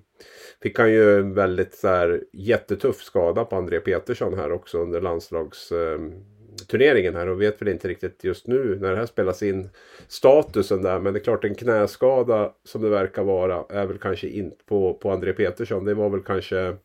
[0.66, 5.02] fick han ju en väldigt så här, jättetuff skada på André Petersson här också under
[5.02, 9.70] landslagsturneringen här och vet väl inte riktigt just nu när det här spelas in
[10.08, 11.00] statusen där.
[11.00, 14.94] Men det är klart en knäskada som det verkar vara är väl kanske inte på,
[14.94, 15.86] på André Petersson.
[15.86, 16.76] Det var väl kanske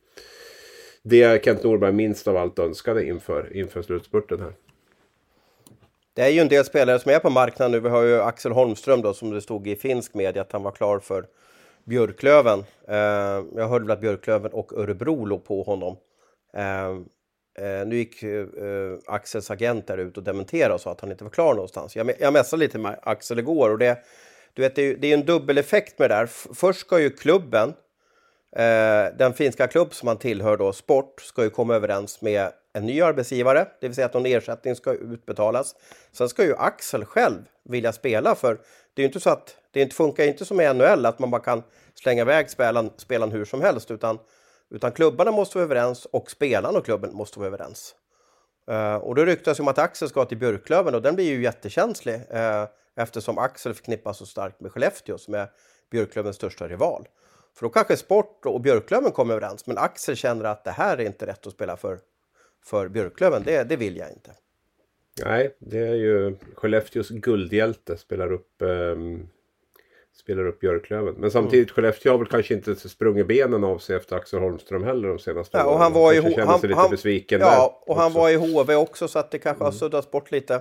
[1.02, 4.52] det Kent Norberg minst av allt önskade inför, inför slutspurten här.
[6.14, 7.80] Det är ju en del spelare som är på marknaden nu.
[7.80, 10.72] Vi har ju Axel Holmström då som det stod i finsk media att han var
[10.72, 11.26] klar för
[11.84, 12.64] Björklöven.
[12.88, 12.96] Eh,
[13.56, 15.96] jag hörde väl att Björklöven och Örebro låg på honom.
[16.54, 16.88] Eh,
[17.66, 18.46] eh, nu gick eh,
[19.06, 21.96] Axels agent där ut och dementerade och sa att han inte var klar någonstans.
[21.96, 23.98] Jag, jag messade lite med Axel igår och det,
[24.54, 26.26] du vet, det, är, det är en dubbeleffekt med det där.
[26.54, 27.68] Först ska ju klubben,
[28.56, 32.86] eh, den finska klubb som han tillhör då, Sport, ska ju komma överens med en
[32.86, 35.74] ny arbetsgivare, det vill säga att någon ersättning ska utbetalas.
[36.12, 38.58] Sen ska ju Axel själv vilja spela för
[38.94, 41.30] det är ju inte så att det inte funkar inte som i NHL att man
[41.30, 41.62] bara kan
[41.94, 44.18] slänga iväg spelaren, spelaren hur som helst utan,
[44.70, 47.94] utan klubbarna måste vara överens och spelarna och klubben måste vara överens.
[48.70, 52.14] Uh, och då ryktas om att Axel ska till Björklöven och den blir ju jättekänslig
[52.14, 55.50] uh, eftersom Axel förknippas så starkt med Skellefteå som är
[55.90, 57.08] Björklövens största rival.
[57.54, 61.04] För då kanske Sport och Björklöven kommer överens men Axel känner att det här är
[61.04, 61.98] inte rätt att spela för,
[62.64, 64.30] för Björklöven, det, det vill jag inte.
[65.24, 69.28] Nej, det är ju Skellefteås guldhjälte spelar upp um
[70.20, 71.14] spelar upp Björklöven.
[71.14, 71.74] Men samtidigt, mm.
[71.74, 75.58] Skellefteå har väl kanske inte sprungit benen av sig efter Axel Holmström heller de senaste
[75.58, 78.34] ja, och han var i han, sig lite han, besviken Ja, och han var i
[78.34, 79.72] HV också så att det kanske mm.
[79.72, 80.54] har suddats bort lite.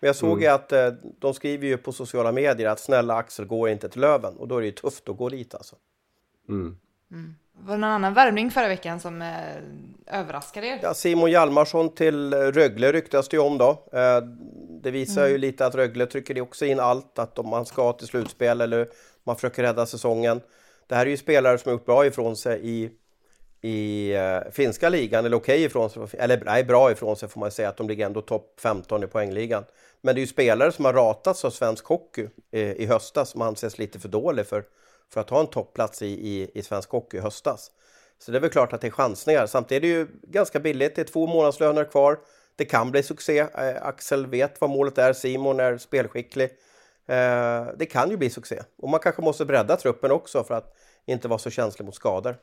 [0.00, 0.42] Men jag såg mm.
[0.42, 0.88] ju att eh,
[1.18, 4.56] de skriver ju på sociala medier att snälla Axel går inte till Löven och då
[4.56, 5.76] är det ju tufft att gå dit alltså.
[6.48, 6.76] Mm.
[7.58, 10.78] Var det någon annan värvning förra veckan som eh, överraskade er?
[10.82, 13.70] Ja, Simon Hjalmarsson till Rögle ryktas det ju om då.
[13.92, 14.20] Eh,
[14.82, 15.32] det visar mm.
[15.32, 18.88] ju lite att Rögle trycker också in allt, att om man ska till slutspel eller
[19.24, 20.40] man försöker rädda säsongen.
[20.86, 22.90] Det här är ju spelare som har gjort bra ifrån sig i,
[23.68, 27.40] i uh, finska ligan, eller okej okay ifrån sig, eller nej, bra ifrån sig får
[27.40, 29.64] man säga, att de ligger ändå topp 15 i poängligan.
[30.00, 33.42] Men det är ju spelare som har ratats av svensk hockey i, i höstas som
[33.42, 34.64] anses lite för dålig för,
[35.12, 37.70] för att ha en toppplats i, i, i svensk hockey i höstas.
[38.18, 39.46] Så det är väl klart att det är chansningar.
[39.46, 42.18] Samtidigt är det ju ganska billigt, det är två månadslöner kvar.
[42.56, 43.38] Det kan bli succé.
[43.38, 46.50] Eh, Axel vet vad målet är, Simon är spelskicklig.
[47.06, 48.62] Eh, det kan ju bli succé.
[48.78, 52.36] Och man kanske måste bredda truppen också för att inte vara så känslig mot skador.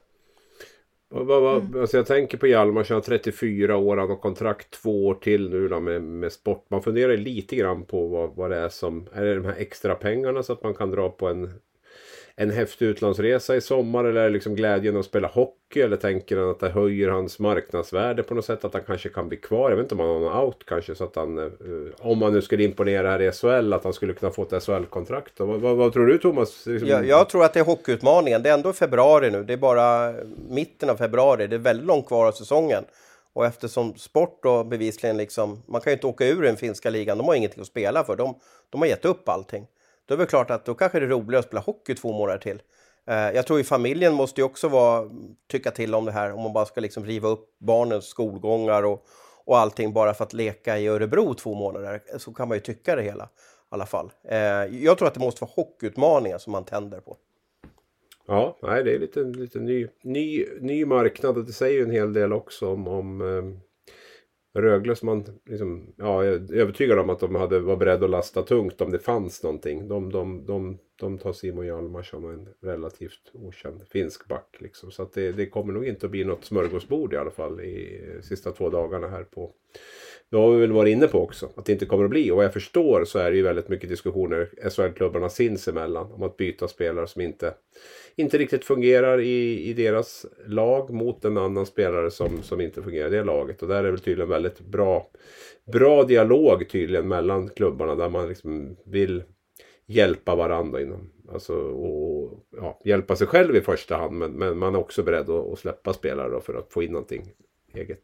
[1.14, 1.82] Mm.
[1.82, 5.50] Alltså jag tänker på Hjalmar, han har 34 år, han har kontrakt två år till
[5.50, 6.66] nu då med, med sport.
[6.70, 9.96] Man funderar lite grann på vad, vad det är som, är det de här extra
[9.96, 11.54] pengarna så att man kan dra på en
[12.42, 16.38] en häftig utlandsresa i sommar eller är det liksom glädjen att spela hockey eller tänker
[16.38, 19.70] han att det höjer hans marknadsvärde på något sätt att han kanske kan bli kvar.
[19.70, 21.46] Jag vet inte om han har någon out kanske så att han eh,
[22.00, 25.40] om han nu skulle imponera här i SHL att han skulle kunna få ett SHL-kontrakt.
[25.40, 26.66] Vad, vad, vad, tror du Thomas?
[26.66, 26.90] Liksom...
[26.90, 28.44] Jag, jag, tror att det är hockeyutmaningen.
[28.44, 29.44] Det är ändå februari nu.
[29.44, 30.14] Det är bara
[30.50, 31.48] mitten av februari.
[31.48, 32.84] Det är väldigt långt kvar av säsongen.
[33.34, 37.18] Och eftersom sport då bevisligen liksom, man kan ju inte åka ur den finska ligan,
[37.18, 38.16] de har ingenting att spela för.
[38.16, 38.36] De,
[38.70, 39.68] de har gett upp allting.
[40.06, 42.40] Då är det klart att då kanske det är roligare att spela hockey två månader
[42.40, 42.62] till.
[43.08, 45.10] Eh, jag tror ju familjen måste ju också vara,
[45.48, 49.06] tycka till om det här, om man bara ska liksom riva upp barnens skolgångar och,
[49.46, 52.02] och allting bara för att leka i Örebro två månader.
[52.18, 53.28] Så kan man ju tycka det hela i
[53.70, 54.12] alla fall.
[54.24, 54.38] Eh,
[54.84, 57.18] jag tror att det måste vara hockeyutmaningar som man tänder på.
[58.28, 61.92] Ja, nej, det är lite, lite ny, ny, ny marknad och det säger ju en
[61.92, 63.71] hel del också om, om eh,
[64.54, 68.12] Rögle som man liksom, ja, jag är övertygad om att de hade, var beredda att
[68.12, 69.88] lasta tungt om det fanns någonting.
[69.88, 74.56] De, de, de, de tar Simon Hjalmarsson som en relativt okänd finsk back.
[74.60, 74.92] Liksom.
[74.92, 78.02] Så att det, det kommer nog inte att bli något smörgåsbord i alla fall i
[78.22, 79.52] sista två dagarna här på
[80.32, 82.32] det har vi väl varit inne på också, att det inte kommer att bli.
[82.32, 86.38] Och vad jag förstår så är det ju väldigt mycket diskussioner SHL-klubbarna sinsemellan om att
[86.38, 87.54] byta spelare som inte
[88.16, 93.08] inte riktigt fungerar i, i deras lag mot en annan spelare som, som inte fungerar
[93.08, 93.62] i det laget.
[93.62, 95.08] Och där är det tydligen väldigt bra,
[95.74, 99.24] bra dialog tydligen mellan klubbarna där man liksom vill
[99.86, 104.76] hjälpa varandra inom, alltså, och, ja, hjälpa sig själv i första hand men, men man
[104.76, 107.32] är också beredd att, att släppa spelare för att få in någonting
[107.74, 108.02] eget.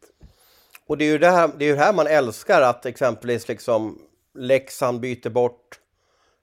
[0.86, 3.98] Och det är ju det här, det är ju här man älskar, att exempelvis liksom
[4.34, 5.80] Leksand byter bort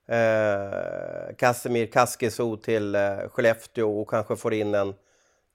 [0.07, 4.93] eh, Casemir Kaskiso till eh, Skellefteå och kanske får in en,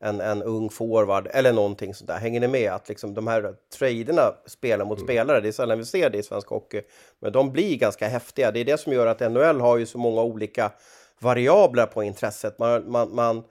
[0.01, 2.19] en, en ung forward eller någonting sånt där.
[2.19, 2.73] Hänger ni med?
[2.73, 6.23] Att liksom de här traderna spelar mot spelare, det är sällan vi ser det i
[6.23, 6.83] svensk hockey.
[7.21, 8.51] Men de blir ganska häftiga.
[8.51, 10.73] Det är det som gör att NHL har ju så många olika
[11.21, 12.59] variabler på intresset.
[12.59, 13.45] Man, man, man,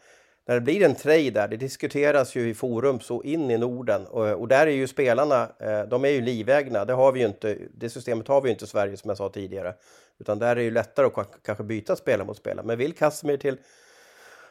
[0.49, 4.05] när det blir en trade där, det diskuteras ju i forum så in i Norden
[4.05, 6.85] och, och där är ju spelarna, eh, de är ju livägna.
[6.85, 9.17] Det, har vi ju inte, det systemet har vi ju inte i Sverige som jag
[9.17, 9.73] sa tidigare.
[10.19, 12.65] Utan där är det ju lättare att kanske byta spelare mot spelare.
[12.65, 13.57] Men vill Casimir till,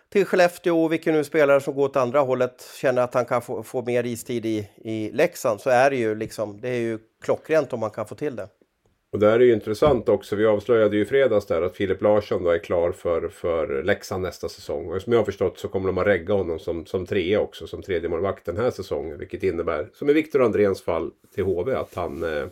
[0.08, 3.42] till Skellefteå och vilken nu spelare som går åt andra hållet känner att han kan
[3.42, 6.98] få, få mer istid i, i Leksand så är det ju liksom, det är ju
[7.20, 8.48] klockrent om man kan få till det.
[9.12, 10.36] Och det här är ju intressant också.
[10.36, 14.22] Vi avslöjade ju i fredags där att Filip Larsson då är klar för, för Leksand
[14.22, 14.92] nästa säsong.
[14.92, 17.66] Och som jag har förstått så kommer de att regga honom som, som trea också,
[17.66, 19.18] som tredje målvakt den här säsongen.
[19.18, 22.46] Vilket innebär, som i Viktor Andréns fall till HV, att han eh,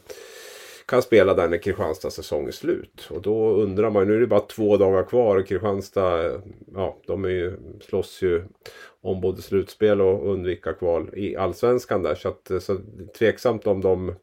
[0.86, 3.08] kan spela där när Kristianstads säsong är slut.
[3.10, 6.40] Och då undrar man, nu är det bara två dagar kvar och Kristianstad,
[6.74, 8.42] ja, de är ju, slåss ju
[9.00, 12.14] om både slutspel och undvika kval i allsvenskan där.
[12.14, 12.78] Så, att, så
[13.18, 14.14] tveksamt om de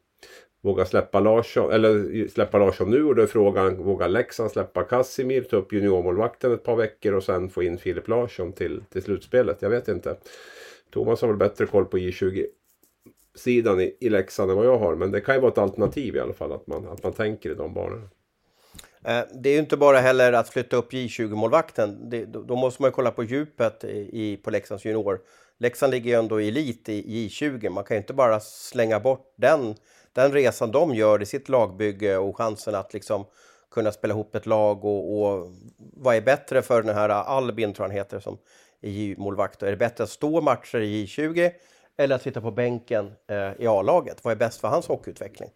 [0.64, 5.42] vågar släppa Larsson, eller släppa Larsson nu och då är frågan, vågar Leksand släppa Kassimir,
[5.42, 9.62] ta upp juniormålvakten ett par veckor och sen få in Filip Larsson till, till slutspelet?
[9.62, 10.16] Jag vet inte.
[10.92, 12.46] Thomas har väl bättre koll på J20
[13.34, 14.94] sidan i, i Leksand än vad jag har.
[14.94, 17.50] Men det kan ju vara ett alternativ i alla fall att man, att man tänker
[17.50, 18.08] i de banorna.
[19.04, 22.10] Eh, det är ju inte bara heller att flytta upp J20-målvakten.
[22.46, 25.20] Då måste man ju kolla på djupet i- på Leksands junior.
[25.58, 27.70] Leksand ligger ju ändå i elit i J20.
[27.70, 29.74] Man kan ju inte bara slänga bort den,
[30.14, 33.26] den resan de gör i sitt lagbygge och chansen att liksom
[33.70, 37.84] kunna spela ihop ett lag och, och vad är bättre för den här Albin, tror
[37.84, 38.38] jag han heter, som
[38.80, 39.62] är J-målvakt.
[39.62, 41.50] Är det bättre att stå matcher i J20
[41.96, 44.24] eller att sitta på bänken eh, i A-laget?
[44.24, 45.50] Vad är bäst för hans hockeyutveckling?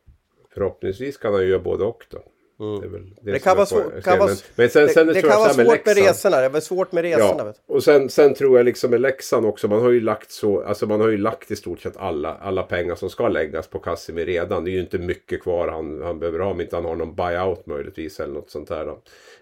[0.55, 2.19] Förhoppningsvis kan han ju göra både och då.
[2.59, 3.07] Det, Mm.
[3.21, 5.31] Det kan vara, på- svår, kan vara, men, men sen, det, sen det tror kan
[5.31, 6.37] jag vara svårt med Leksand- resorna.
[6.49, 7.35] Det är svårt med resorna.
[7.39, 7.61] Ja, Vet.
[7.67, 7.75] du.
[7.75, 9.69] och sen, sen tror jag liksom med Leksand också.
[9.69, 12.63] Man har ju lagt så, alltså man har ju lagt i stort sett alla, alla
[12.63, 14.65] pengar som ska läggas på Casimir redan.
[14.65, 17.15] Det är ju inte mycket kvar han, han behöver ha om inte han har någon
[17.15, 18.89] buyout möjligtvis eller något sånt där.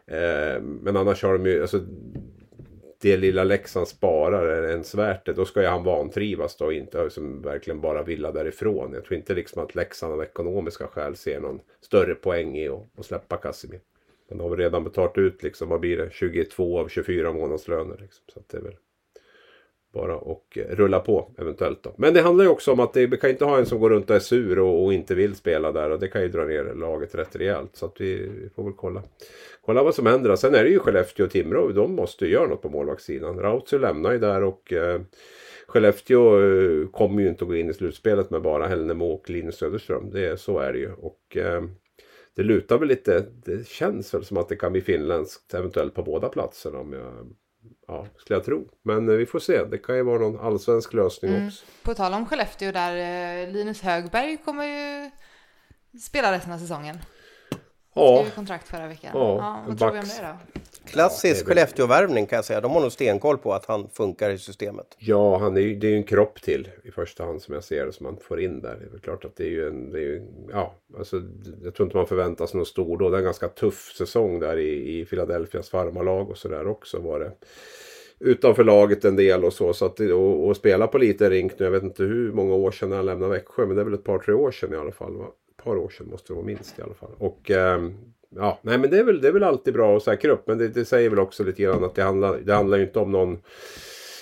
[0.06, 1.80] Eh, men annars har de ju, alltså
[3.00, 5.32] det lilla Leksand sparar är ens värt det.
[5.32, 8.92] Då ska ju han vantrivas då och inte liksom verkligen bara vilja därifrån.
[8.92, 12.98] Jag tror inte liksom att Leksand av ekonomiska skäl ser någon större poäng i att,
[12.98, 13.80] att släppa Casimir.
[14.28, 17.98] Men de har väl redan betalat ut liksom, vad blir det, 22 av 24 månadslöner.
[18.00, 18.24] Liksom.
[18.32, 18.76] Så att det är väl
[19.96, 21.94] bara och rulla på eventuellt då.
[21.96, 23.90] Men det handlar ju också om att det, vi kan inte ha en som går
[23.90, 26.44] runt och är sur och, och inte vill spela där och det kan ju dra
[26.44, 27.76] ner laget rätt rejält.
[27.76, 29.02] Så att vi, vi får väl kolla,
[29.60, 30.36] kolla vad som händer.
[30.36, 33.38] Sen är det ju Skellefteå och Timrå, de måste ju göra något på målvaktssidan.
[33.38, 35.00] Rautio lämnar ju där och eh,
[35.66, 39.56] Skellefteå eh, kommer ju inte att gå in i slutspelet med bara Hällnemo och Linus
[39.56, 40.10] Söderström.
[40.10, 40.92] Det, så är det ju.
[40.92, 41.62] Och eh,
[42.36, 46.02] det lutar väl lite, det känns väl som att det kan bli finländskt eventuellt på
[46.02, 47.26] båda platserna om jag
[47.88, 48.68] Ja, skulle jag tro.
[48.82, 49.64] Men eh, vi får se.
[49.64, 51.46] Det kan ju vara någon allsvensk lösning Mm.
[51.46, 51.64] också.
[51.82, 52.96] På tal om Skellefteå där,
[53.44, 55.10] eh, Linus Högberg kommer ju
[56.00, 56.98] spela resten av säsongen.
[57.96, 59.10] Ja, Skrev kontrakt förra veckan.
[59.14, 60.60] Ja, Ja, vad tror vi om det då?
[60.90, 62.60] Klassisk väl- Skellefteå-värvning kan jag säga.
[62.60, 64.86] De har nog stenkoll på att han funkar i systemet.
[64.98, 67.64] ja han är ju, det är ju en kropp till i första hand som jag
[67.64, 68.76] ser det som man får in där.
[68.92, 71.22] Det är klart att det är ju en, det är ju, ja, alltså
[71.64, 73.10] jag tror inte man förväntar sig någon stor då.
[73.10, 77.20] Det är en ganska tuff säsong där i, i Philadelphias farmarlag och sådär också var
[77.20, 77.32] det.
[78.20, 79.72] Utanför laget en del och så.
[79.72, 81.64] så att, och, och spela på lite rink nu.
[81.64, 83.66] Jag vet inte hur många år sedan han lämnade Växjö.
[83.66, 85.16] Men det är väl ett par tre år sedan i alla fall.
[85.16, 85.26] va?
[85.66, 87.10] Ett par år sedan måste det vara minst i alla fall.
[87.18, 87.94] Och ehm,
[88.36, 90.46] ja, nej men det är väl, det är väl alltid bra att säkra upp.
[90.46, 92.98] Men det, det säger väl också lite grann att det handlar, det handlar ju inte
[92.98, 93.38] om någon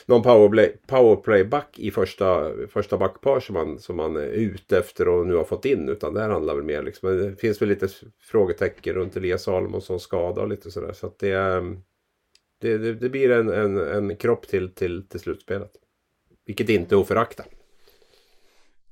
[0.06, 5.26] någon powerplay, powerplayback i första, första backpar som man, som man är ute efter och
[5.26, 5.88] nu har fått in.
[5.88, 7.88] Utan det här handlar väl mer liksom, det finns väl lite
[8.20, 10.92] frågetecken runt Elias Salomonsson skada och lite sådär.
[10.92, 11.80] Så att det, ehm,
[12.60, 15.72] det, det, det blir en, en, en kropp till, till, till slutspelet.
[16.46, 17.44] Vilket inte är att förakta.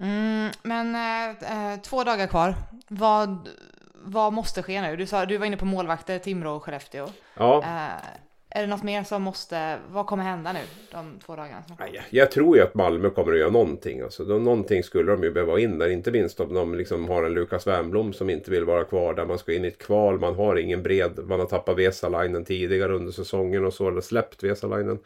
[0.02, 2.54] Mm, men eh, eh, två dagar kvar.
[2.88, 3.48] Vad,
[3.94, 4.96] vad måste ske nu?
[4.96, 7.08] Du, sa, du var inne på målvakter, Timrå och Skellefteå.
[7.34, 8.06] Ja, Eh,
[8.54, 10.60] är det något mer som måste, vad kommer hända nu
[10.90, 11.62] de två dagarna?
[11.78, 14.00] Nej, Jag tror ju att Malmö kommer att göra någonting.
[14.00, 15.88] Alltså, de, någonting skulle de ju behöva in där.
[15.88, 19.24] Inte minst om de liksom har en Lukas Wernbloom som inte vill vara kvar där.
[19.24, 20.20] Man ska in i ett kval.
[20.20, 21.18] Man har ingen bred.
[21.24, 23.88] Man har tappat Vesalainen tidigare under säsongen och så.
[23.88, 24.98] Eller släppt Vesalainen.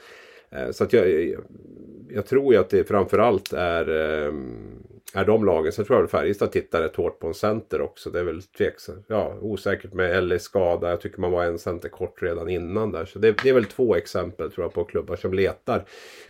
[0.50, 1.40] Eh, så att jag, jag,
[2.10, 3.88] jag tror ju att det framförallt är
[4.26, 4.32] eh,
[5.16, 5.72] är de lagen.
[5.72, 8.10] Sen tror jag väl Färjestad tittar rätt hårt på en center också.
[8.10, 9.04] Det är väl tveksamt.
[9.08, 10.90] Ja, osäkert med Ellis skada.
[10.90, 13.04] Jag tycker man var en center kort redan innan där.
[13.04, 15.84] Så det, det är väl två exempel tror jag på klubbar som letar.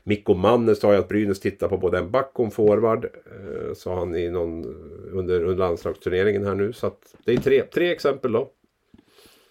[0.04, 3.04] Mikko Mannes sa ju att Brynäs tittar på både en back och en forward.
[3.04, 4.64] Eh, sa han i någon,
[5.12, 6.72] under, under landslagsturneringen här nu.
[6.72, 8.50] Så att det är tre, tre exempel då.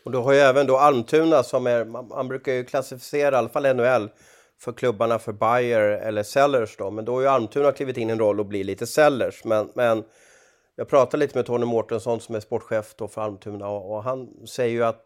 [0.03, 3.37] Och då har ju även då Almtuna som är, man, man brukar ju klassificera, i
[3.37, 4.09] alla fall NHL,
[4.61, 6.91] för klubbarna för Bayer eller Sellers då.
[6.91, 9.43] Men då har ju Almtuna klivit in i en roll och blir lite Sellers.
[9.43, 10.03] Men, men
[10.75, 14.47] jag pratade lite med Tony Mårtensson som är sportchef då för Almtuna och, och han
[14.47, 15.05] säger ju att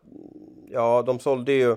[0.67, 1.75] ja, de sålde ju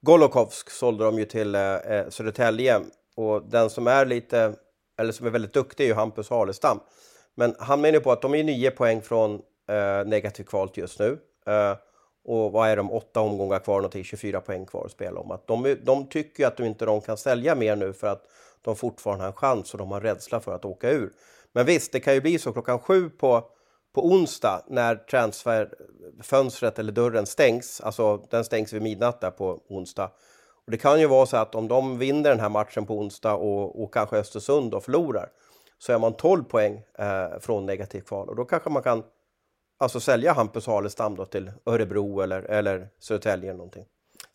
[0.00, 2.80] Golokovsk sålde de ju till eh, eh Södertälje
[3.16, 4.54] och den som är lite,
[4.98, 6.80] eller som är väldigt duktig är ju Hampus Harlestam.
[7.34, 9.34] Men han menar ju på att de är nio poäng från
[9.68, 11.18] eh, negativt kvalt just nu.
[11.46, 11.76] Eh,
[12.28, 15.30] och vad är de, åtta omgångar kvar, någonting, 24 poäng kvar att spela om.
[15.30, 18.22] Att de, de tycker att de inte de kan sälja mer nu för att
[18.62, 21.12] de fortfarande har en chans och de har rädsla för att åka ur.
[21.52, 23.44] Men visst, det kan ju bli så klockan sju på,
[23.94, 30.10] på onsdag när transferfönstret eller dörren stängs, alltså den stängs vid midnatt där på onsdag.
[30.64, 33.34] Och det kan ju vara så att om de vinner den här matchen på onsdag
[33.34, 35.28] och, och kanske Östersund då förlorar
[35.78, 39.02] så är man 12 poäng eh, från negativt kval och då kanske man kan
[39.78, 43.84] alltså sälja Hampus Halestam då till Örebro eller, eller Södertälje eller någonting.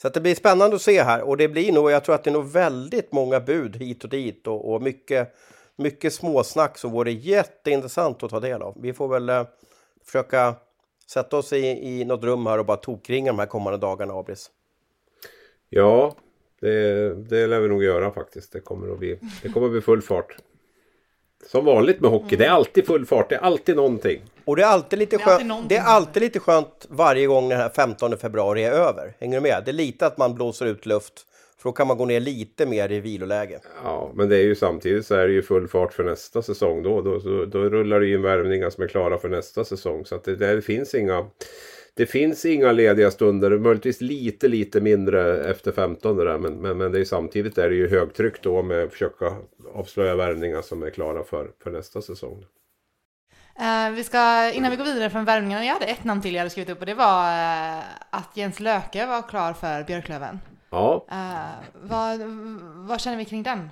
[0.02, 2.24] Så att det blir spännande att se här och det blir nog, jag tror att
[2.24, 5.36] det är nog väldigt många bud hit och dit och, och mycket,
[5.76, 8.78] mycket småsnack som vore jätteintressant att ta del av.
[8.82, 9.44] Vi får väl eh,
[10.06, 10.56] försöka
[11.08, 14.52] sätta oss i, i något rum här och bara tokringa de här kommande dagarna, Abris.
[15.70, 16.16] Ja,
[16.62, 18.52] det, det lär vi nog göra faktiskt.
[18.52, 20.38] Det kommer att bli, det kommer att bli full fart.
[21.48, 24.22] Som vanligt med hockey, det är alltid full fart, det är alltid någonting.
[24.46, 25.70] Och det är alltid lite Det är alltid skönt, någonting.
[25.70, 29.14] det är alltid lite skönt varje gång den här 15 februari är över.
[29.20, 29.62] Hänger du med?
[29.66, 31.14] Det är lite att man blåser ut luft,
[31.58, 33.60] för då kan man gå ner lite mer i viloläge.
[33.84, 36.84] Ja, men det är ju samtidigt så är det ju full fart för nästa säsong
[36.84, 37.02] då.
[37.02, 40.06] Då, då, då rullar det ju in värvningar som är klara för nästa säsong.
[40.06, 41.26] Så att det, det finns inga
[41.96, 46.38] det finns inga lediga stunder, möjligtvis lite lite mindre efter 15 där.
[46.38, 49.34] Men, men, men det är samtidigt är det ju högtryck då med att försöka
[49.74, 52.46] avslöja värvningar som är klara för, för nästa säsong.
[53.60, 56.39] Eh, vi ska, innan vi går vidare från värvningarna, jag hade ett namn till jag
[56.39, 60.39] hade skrivit upp och det var eh, att Jens Löke var klar för Björklöven.
[60.70, 62.20] Ja, Eh, vad,
[62.76, 63.70] vad känner vi kring den?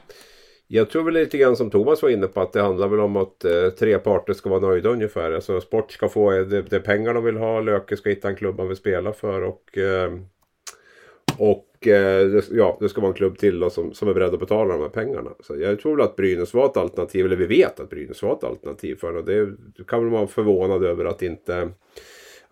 [0.74, 3.16] Jag tror väl lite grann som Thomas var inne på att det handlar väl om
[3.16, 5.32] att eh, tre parter ska vara nöjda ungefär.
[5.32, 8.36] Alltså sport ska få eh, det, det pengar de vill ha, Löke ska hitta en
[8.36, 10.12] klubb han vill spela för och eh,
[11.38, 14.34] och eh, det, ja, det ska vara en klubb till då, som, som är beredd
[14.34, 15.30] att betala de här pengarna.
[15.40, 18.34] Så jag tror väl att Brynäs var ett alternativ, eller vi vet att Brynäs var
[18.34, 19.46] ett alternativ för det.
[19.78, 21.70] Det kan väl vara förvånad över att inte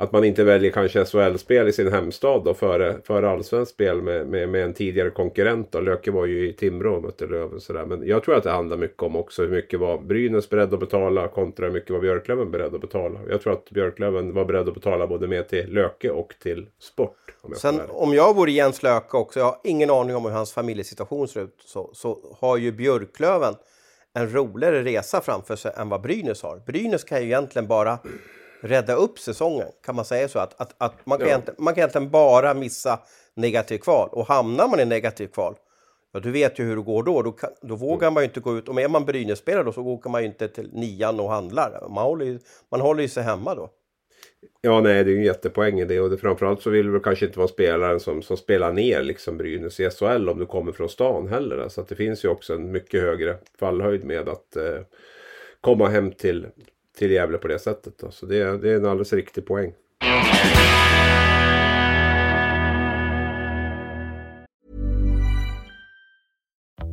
[0.02, 4.28] att man inte väljer kanske SHL-spel i sin hemstad då före, före allsvenskt spel med,
[4.28, 5.72] med, med en tidigare konkurrent.
[5.72, 5.80] Då.
[5.80, 7.60] Löke var ju i Timrå och mötte Löven.
[7.60, 7.86] Sådär.
[7.86, 10.80] Men jag tror att det handlar mycket om också hur mycket var Brynäs beredd att
[10.80, 13.20] betala kontra hur mycket var Björklöven beredd att betala.
[13.30, 17.18] Jag tror att Björklöven var beredd att betala både mer till Löke och till Sport.
[17.41, 20.32] Om jag Sen om jag vore Jens Löke också, jag har ingen aning om hur
[20.32, 23.56] hans familjesituation ser ut, så, så har ju Björklöven
[24.14, 26.62] en roligare resa framför sig än vad Brynäs har.
[26.66, 28.00] Brynäs kan ju egentligen bara
[28.62, 30.39] rädda upp säsongen, kan man säga så?
[30.39, 31.34] Att, att, att man, kan Ja.
[31.34, 32.99] egentligen, man kan egentligen bara missa
[33.36, 34.10] negativ kval.
[34.12, 35.55] Och hamnar man i negativ kval,
[36.14, 37.22] ja du vet ju hur det går då.
[37.22, 38.70] Då, kan, då vågar man ju inte gå ut.
[38.70, 41.89] Och är man Brynäs-spelare då så åker man ju inte till nian och handlar.
[41.89, 42.39] Man håller ju,
[42.72, 43.70] man håller ju sig hemma då.
[44.62, 45.99] Ja, nej, det är ju en jättepoäng i det.
[45.99, 49.38] Och det, framförallt så vill du kanske inte vara spelaren som, som spelar ner liksom
[49.38, 51.70] Brynäs i SHL om du kommer från stan heller.
[51.70, 54.80] Så att det finns ju också en mycket högre fallhöjd med att eh,
[55.62, 56.47] komma hem till,
[57.00, 57.93] till Gävle på det sättet.
[57.97, 58.12] Då.
[58.12, 59.74] Så det, det är en alldeles riktig poäng.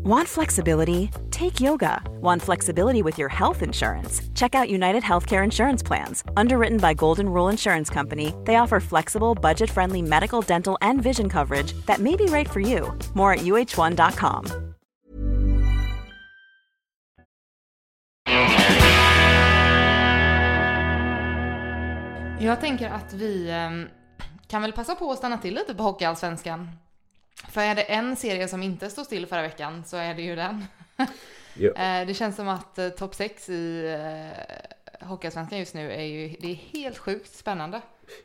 [0.04, 1.10] Want flexibility?
[1.32, 2.00] Take yoga.
[2.20, 4.22] Want flexibility with your health insurance?
[4.36, 6.22] Check out United Healthcare Insurance Plans.
[6.36, 11.28] Underwritten by Golden Rule Insurance Company, they offer flexible, budget friendly medical, dental, and vision
[11.28, 12.96] coverage that may be right for you.
[13.14, 14.65] More at uh1.com.
[22.40, 23.88] Jag tänker att vi ehm,
[24.46, 26.70] kan väl passa på att stanna till lite på Hockeyallsvenskan.
[27.48, 30.36] För är det en serie som inte stod still förra veckan så är det ju
[30.36, 30.64] den.
[31.76, 33.86] Eh, Det känns som att eh, topp 6 i
[35.00, 37.80] eh, Hockeyallsvenskan just nu är ju, det är helt sjukt spännande.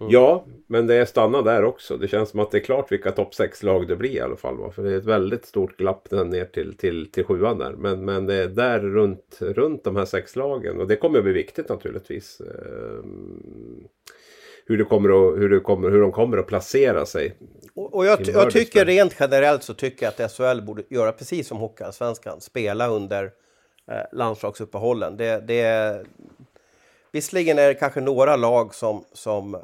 [0.09, 1.97] Ja, men det är stanna där också.
[1.97, 4.57] Det känns som att det är klart vilka topp 6-lag det blir i alla fall.
[4.57, 4.71] Va?
[4.71, 7.71] För det är ett väldigt stort glapp ner till, till, till sjuan där.
[7.71, 10.79] Men, men det är där runt, runt de här sex lagen.
[10.79, 12.41] Och det kommer att bli viktigt naturligtvis.
[12.41, 13.83] Ehm,
[14.65, 17.35] hur, det kommer att, hur, det kommer, hur de kommer att placera sig.
[17.75, 21.11] Och, och jag, ty- jag tycker rent generellt så tycker jag att SHL borde göra
[21.11, 22.41] precis som Hockeyallsvenskan.
[22.41, 23.23] Spela under
[23.91, 25.17] eh, landslagsuppehållen.
[25.17, 26.03] Det, det,
[27.11, 29.57] visserligen är det kanske några lag som, som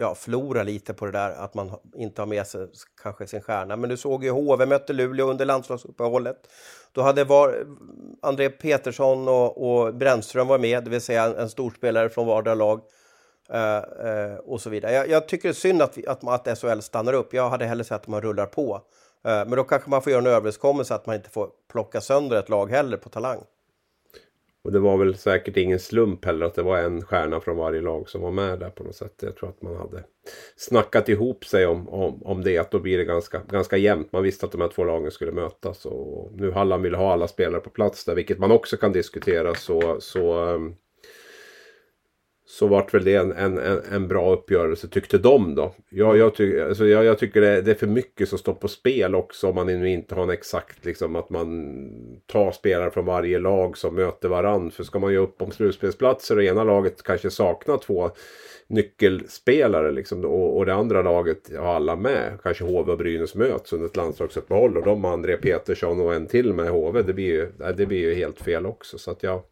[0.00, 2.68] ja, förlora lite på det där att man inte har med sig
[3.02, 3.76] kanske sin stjärna.
[3.76, 6.36] Men du såg ju HV mötte Luleå under landslagsuppehållet.
[6.92, 7.66] Då hade var,
[8.22, 12.54] André Petersson och, och Brännström var med, det vill säga en, en storspelare från vardera
[12.54, 12.80] lag.
[13.54, 14.92] Uh, uh, och så vidare.
[14.92, 17.34] Jag, jag, tycker det är synd att, vi, att, att SHL stannar upp.
[17.34, 18.74] Jag hade hellre sett att man rullar på.
[18.74, 18.80] Uh,
[19.22, 22.48] men då kanske man får göra en överenskommelse att man inte får plocka sönder ett
[22.48, 23.42] lag heller på talang.
[24.64, 27.80] Och det var väl säkert ingen slump heller att det var en stjärna från varje
[27.80, 29.14] lag som var med där på något sätt.
[29.22, 30.04] Jag tror att man hade
[30.56, 32.58] snackat ihop sig om, om, om det.
[32.58, 34.12] Att då blir det ganska, ganska jämnt.
[34.12, 35.86] Man visste att de här två lagen skulle mötas.
[35.86, 38.14] Och nu Halland vill ha alla spelare på plats där.
[38.14, 39.54] Vilket man också kan diskutera.
[39.54, 40.76] Så, så um,
[42.50, 43.58] så vart väl det en, en,
[43.92, 45.74] en bra uppgörelse tyckte de då.
[45.88, 48.68] Jag, jag, ty, alltså jag, jag tycker det, det, är för mycket som står på
[48.68, 51.76] spel också om man nu inte har en exakt liksom att man
[52.26, 54.70] tar spelare från varje lag som möter varann.
[54.70, 58.10] För ska man göra upp om slutspelsplatser och ena laget kanske saknar två
[58.70, 62.38] nyckelspelare liksom, och, och det andra laget har alla med.
[62.42, 66.52] Kanske HV och Brynäs möts under ett landslagsuppehåll och de André Petersson och en till
[66.52, 67.02] med HV.
[67.02, 68.98] Det blir ju, det blir ju helt fel också.
[68.98, 69.42] Så att jag,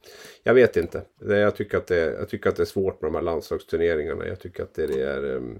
[0.42, 1.02] jag vet inte.
[1.20, 4.26] Jag, tycker att det, jag tycker att det är svårt med de här landslagsturneringarna.
[4.26, 5.58] Jag tycker att det är um,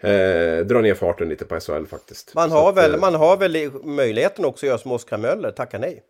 [0.00, 2.34] Eh, dra ner farten lite på SHL faktiskt.
[2.34, 5.50] Man har, att, väl, eh, man har väl möjligheten också att göra som Oskar Möller,
[5.50, 6.02] tacka nej?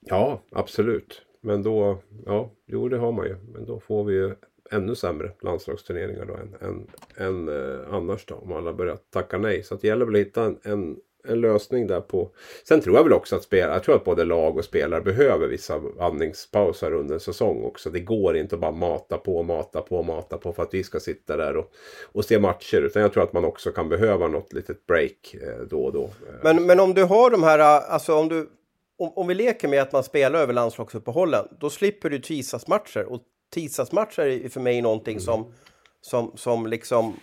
[0.00, 1.22] Ja, absolut.
[1.40, 3.36] Men då, ja, jo det har man ju.
[3.52, 4.34] Men då får vi ju
[4.70, 6.86] ännu sämre landslagsturneringar då än, än,
[7.16, 8.34] än eh, annars då.
[8.34, 9.62] Om alla börjar tacka nej.
[9.62, 12.30] Så det gäller väl att hitta en, en, en, lösning där på.
[12.68, 15.48] Sen tror jag väl också att spelare, jag tror att både lag och spelare behöver
[15.48, 17.90] vissa andningspauser under en säsong också.
[17.90, 21.00] Det går inte att bara mata på, mata på, mata på för att vi ska
[21.00, 21.72] sitta där och,
[22.12, 22.82] och se matcher.
[22.82, 26.10] Utan jag tror att man också kan behöva något litet break eh, då och då.
[26.42, 28.48] Men, men om du har de här, alltså om du
[28.96, 33.04] om, om, vi leker med att man spelar över landslagsuppehållen, då slipper du tisdagsmatcher.
[33.04, 35.52] Och tisdagsmatcher är för mig någonting som,
[36.00, 37.16] som, som liksom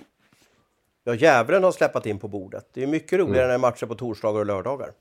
[1.03, 2.69] ja, djävulen har släppt in på bordet.
[2.74, 3.55] Det är mycket roligare mm.
[3.55, 4.91] än matcher på torsdagar och lördagar.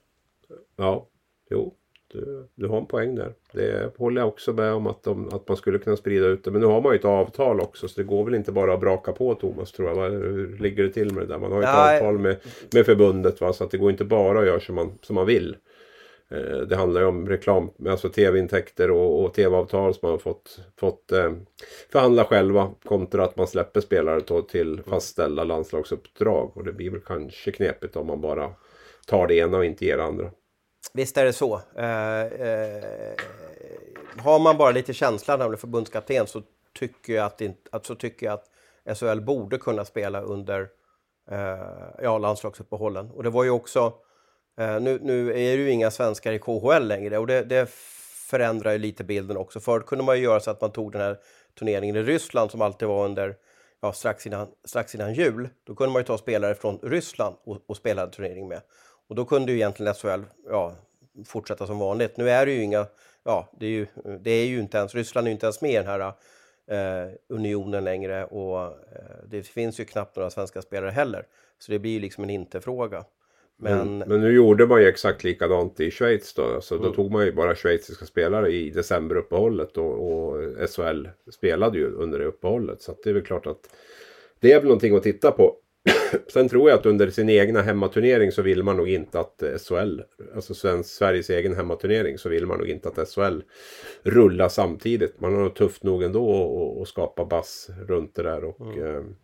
[0.76, 1.06] Ja,
[1.50, 1.74] jo,
[2.12, 3.32] du, du har en poäng där.
[3.52, 6.50] Det håller jag också med om att, de, att man skulle kunna sprida ut det.
[6.50, 8.80] Men nu har man ju ett avtal också så det går väl inte bara att
[8.80, 10.10] braka på Thomas tror jag.
[10.10, 11.38] Hur ligger det till med det där?
[11.38, 11.96] Man har ju ett Nej.
[11.96, 12.36] avtal med,
[12.72, 13.52] med förbundet va?
[13.52, 15.56] så att det går inte bara att göra som man, som man vill.
[16.30, 20.60] Eh, det handlar ju om reklam, alltså tv-intäkter och, och tv-avtal som man har fått,
[20.76, 21.32] fått eh,
[21.92, 26.56] förhandla själva kontra att man släpper spelare till fastställda landslagsuppdrag.
[26.56, 28.50] Och det blir väl kanske knepigt om man bara
[29.06, 30.30] tar det ena och inte ger det andra.
[30.92, 31.60] Visst är det så.
[31.76, 33.14] Eh, eh,
[34.18, 36.42] har man bara lite känsla när man är förbundskapten så
[36.78, 40.68] tycker jag att, alltså tycker jag att SHL borde kunna spela under
[41.30, 43.10] eh, ja, landslagsuppehållen.
[43.10, 43.92] Och det var ju också
[44.60, 47.70] Eh, nu, nu, är det ju inga svenskar i KHL längre och det, det
[48.30, 49.60] förändrar ju lite bilden också.
[49.60, 51.18] Förut kunde man ju göra så att man tog den här
[51.58, 53.36] turneringen i Ryssland som alltid var under
[53.80, 55.48] ja, strax, innan, strax innan jul.
[55.64, 58.60] Då kunde man ju ta spelare från Ryssland och, och spela en turnering med.
[59.08, 60.74] Och då kunde ju egentligen SHL ja,
[61.26, 62.16] fortsätta som vanligt.
[62.16, 62.86] Nu är det ju inga,
[63.24, 63.86] ja, det är ju,
[64.20, 66.12] det är ju inte ens, Ryssland är ju inte ens med i den här
[66.66, 68.72] eh, unionen längre och eh,
[69.26, 71.26] det finns ju knappt några svenska spelare heller.
[71.58, 73.04] Så det blir ju liksom en inte-fråga.
[73.62, 73.98] Men...
[73.98, 76.60] men nu gjorde man ju exakt likadant i Schweiz då.
[76.60, 76.86] Så mm.
[76.86, 80.36] då tog man ju bara schweiziska spelare i decemberuppehållet och, och
[80.70, 82.82] SHL spelade ju under det uppehållet.
[82.82, 83.70] Så det är väl klart att
[84.40, 85.56] det är väl någonting att titta på.
[86.32, 90.00] Sen tror jag att under sin egna hemmaturnering så vill man nog inte att SHL,
[90.34, 93.40] alltså svensk, Sveriges egen hemmaturnering, så vill man nog inte att SHL
[94.02, 95.20] rullar samtidigt.
[95.20, 98.44] Man har nog tufft nog ändå att skapa bass runt det där.
[98.44, 99.16] Och, mm.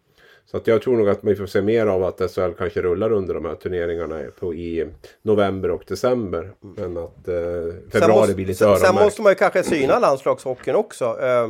[0.47, 2.83] Eh, så att jag tror nog att vi får se mer av att SHL kanske
[2.83, 4.89] rullar under de här turneringarna på, i
[5.23, 6.53] november och december.
[6.61, 8.87] Men att eh, februari blir lite öronmärkt.
[8.87, 11.21] Sen måste man ju kanske syna landslagshockeyn också.
[11.23, 11.49] Eh,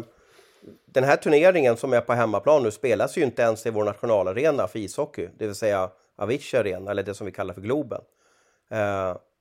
[0.86, 4.68] den här turneringen som är på hemmaplan nu spelas ju inte ens i vår nationalarena
[4.68, 5.28] för ishockey.
[5.38, 8.00] Det vill säga Avicii Arena, eller det som vi kallar för Globen.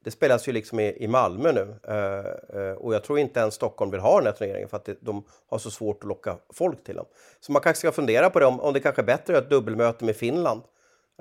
[0.06, 3.40] Eh, det spelas ju liksom i, i Malmö nu uh, uh, och jag tror inte
[3.40, 6.08] ens Stockholm vill ha den här turneringen för att det, de har så svårt att
[6.08, 7.06] locka folk till dem.
[7.40, 9.44] Så man kanske ska fundera på det om, om det kanske är bättre att ha
[9.44, 10.62] ett dubbelmöte med Finland.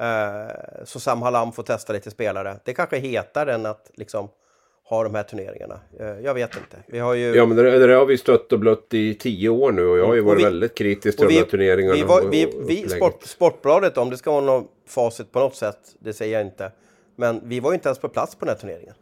[0.00, 2.56] Uh, så Sam Hallam får testa lite spelare.
[2.64, 4.28] Det kanske är hetare än att liksom
[4.88, 5.80] ha de här turneringarna.
[6.22, 6.76] Jag vet inte.
[6.86, 7.34] Vi har ju...
[7.34, 10.06] Ja men det, det har vi stött och blött i tio år nu och jag
[10.06, 11.94] har ju varit vi, väldigt kritisk till vi, de här turneringarna.
[11.94, 15.78] Vi, var, vi, vi Sport, Sportbladet, om det ska vara något facit på något sätt,
[15.98, 16.72] det säger jag inte
[17.16, 18.94] men vi var ju inte ens på plats på den här turneringen.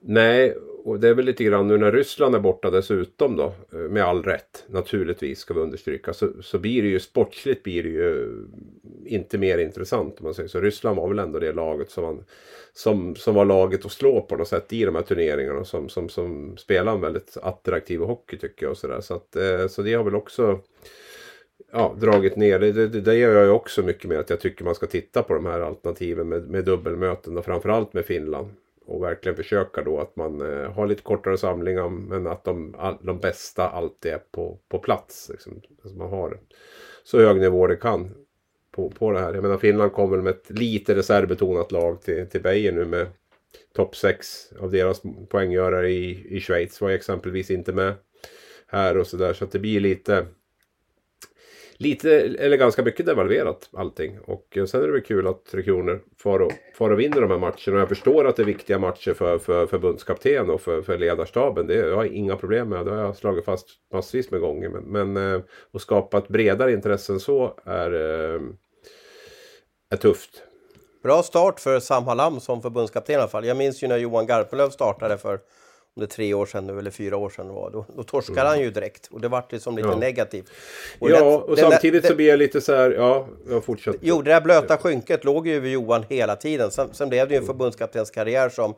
[0.00, 3.78] Nej, och det är väl lite grann nu när Ryssland är borta dessutom då, eh,
[3.78, 7.88] med all rätt naturligtvis ska vi understryka, så, så blir det ju sportsligt blir det
[7.88, 10.60] ju eh, inte mer intressant om man säger så.
[10.60, 12.24] Ryssland var väl ändå det laget som, man,
[12.72, 16.08] som, som var laget att slå på något sätt i de här turneringarna som, som,
[16.08, 18.70] som spelar en väldigt attraktiv hockey tycker jag.
[18.70, 19.00] Och så, där.
[19.00, 20.60] Så, att, eh, så det har väl också
[21.72, 22.58] ja, dragit ner.
[22.58, 25.22] Det, det, det gör jag ju också mycket med att jag tycker man ska titta
[25.22, 28.48] på de här alternativen med, med dubbelmöten och framförallt med Finland.
[28.84, 32.96] Och verkligen försöka då att man eh, har lite kortare samlingar men att de, all,
[33.00, 35.28] de bästa alltid är på, på plats.
[35.28, 35.60] Liksom.
[35.82, 36.38] Alltså man har
[37.04, 38.14] så hög nivå det kan
[38.70, 39.34] på, på det här.
[39.34, 43.06] Jag menar Finland kom väl med ett lite reservbetonat lag till, till Beijer nu med
[43.74, 47.94] topp 6 av deras poänggörare i, i Schweiz var exempelvis inte med
[48.66, 49.32] här och sådär.
[49.32, 50.26] Så att det blir lite
[51.82, 54.18] lite, eller ganska mycket devalverat allting.
[54.20, 57.20] Och eh, sen är det väl kul att Tre Kronor far och, far och vinner
[57.20, 57.74] de här matcherna.
[57.74, 61.66] Och jag förstår att det är viktiga matcher för, för förbundskapten och för, för ledarstaben.
[61.66, 62.86] Det jag har jag inga problem med.
[62.86, 64.68] Det har jag slagit fast massvis med gånger.
[64.68, 65.40] Men, men eh,
[65.72, 68.40] att skapa ett bredare intresse än så är, eh,
[69.90, 70.42] är tufft.
[71.02, 73.46] Bra start för Sam Hallam som förbundskapten i alla fall.
[73.46, 75.40] Jag minns ju när Johan Garpenlöv startade för
[75.96, 78.40] om det är tre år sedan nu eller fyra år sedan var, då, då torskade
[78.40, 78.50] mm.
[78.50, 79.96] han ju direkt och det vart liksom lite ja.
[79.96, 80.50] negativt.
[80.98, 83.98] Och ja, det, och samtidigt det, så blir jag lite så här, ja, jag fortsätter.
[84.02, 86.70] Jo, det där blöta skynket låg ju över Johan hela tiden.
[86.70, 87.54] Sen, sen blev det ju en mm.
[87.54, 88.74] förbundskaptenskarriär som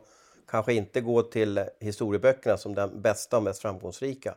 [0.51, 4.35] kanske inte går till historieböckerna som den bästa och mest framgångsrika.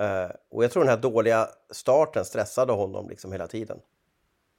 [0.00, 3.78] Uh, och jag tror den här dåliga starten stressade honom liksom hela tiden.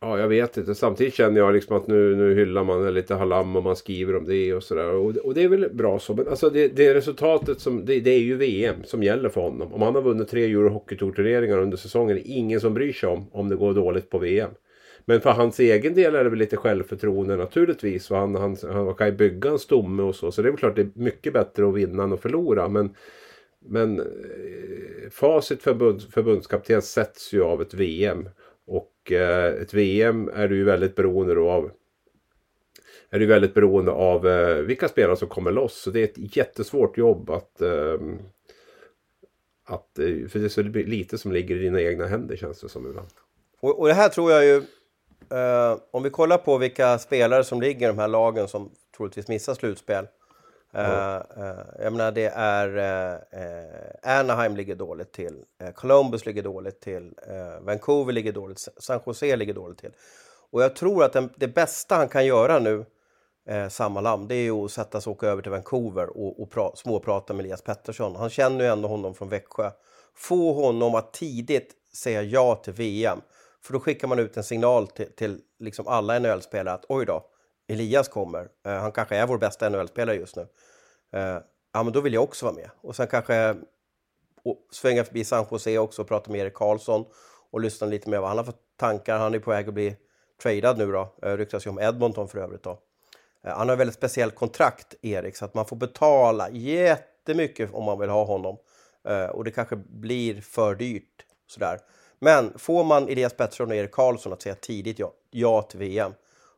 [0.02, 0.76] Ja, jag vet inte.
[0.76, 4.26] Samtidigt känner jag liksom att nu, nu hyllar man lite Halam och man skriver om
[4.26, 4.94] det och sådär.
[4.94, 6.14] Och, och det är väl bra så.
[6.14, 9.74] Men alltså det, det resultatet som, det, det, är ju VM som gäller för honom.
[9.74, 13.10] Om han har vunnit tre Euro Hockey-turneringar under säsongen är det ingen som bryr sig
[13.10, 14.52] om om det går dåligt på VM.
[15.06, 18.10] Men för hans egen del är det väl lite självförtroende naturligtvis.
[18.10, 20.32] Han, han, han kan ju bygga en stomme och så.
[20.32, 22.68] Så det är väl klart det är mycket bättre att vinna än att förlora.
[22.68, 22.96] Men,
[23.66, 24.06] men eh,
[25.04, 28.30] facit facit förbund, förbundskapten sätts ju av ett VM.
[28.68, 31.72] Och eh, ett VM är du ju väldigt beroende av
[33.10, 35.82] är du väldigt beroende av eh, vilka spelare som kommer loss.
[35.82, 37.98] Så det är ett jättesvårt jobb att, eh,
[39.66, 42.70] att eh, för det är så lite som ligger i dina egna händer känns det
[42.70, 43.08] som ibland.
[43.60, 44.56] Och, och det här tror jag ju,
[45.38, 49.28] eh, om vi kollar på vilka spelare som ligger i de här lagen som troligtvis
[49.28, 50.08] missar slutspel.
[50.74, 51.22] Mm.
[51.80, 55.44] jag menar det är uh, Anaheim ligger dåligt till,
[55.76, 57.14] Columbus ligger dåligt till,
[57.62, 59.92] Vancouver ligger dåligt, San Jose ligger dåligt till.
[60.52, 62.86] Och jag tror att den, det bästa han kan göra nu,
[63.48, 66.42] eh, samma lam, det är ju att sätta sig och åka över till Vancouver och,
[66.42, 68.16] och pra, småprata med Elias Pettersson.
[68.16, 69.72] Han känner ju ändå honom från Växjö.
[70.16, 73.22] Få honom att tidigt säga ja till VM.
[73.62, 77.26] För då skickar man ut en signal till, till liksom alla NHL-spelare att oj då,
[77.68, 78.50] Elias kommer.
[78.66, 80.48] Eh, han kanske är vår bästa NHL-spelare just nu.
[81.14, 81.40] Eh,
[81.74, 82.70] ja, men då vill jag också vara med.
[82.82, 83.56] Och sen kanske
[84.72, 87.06] svänga förbi San Jose också och prata med Erik Karlsson
[87.52, 89.18] och lyssna lite mer vad han har för tankar.
[89.18, 89.96] Han är på väg att bli
[90.44, 91.16] tradad nu då.
[91.26, 92.80] Uh, ryktas ju om Edmonton för övrigt då.
[93.44, 98.00] han har ett väldigt speciellt kontrakt, Erik, så att man får betala jättemycket om man
[98.00, 98.58] vill ha honom.
[99.32, 101.80] och det kanske blir för dyrt sådär.
[102.20, 106.14] Men får man Elias Pettersson och Erik Karlsson att säga tidigt ja, ja till VM,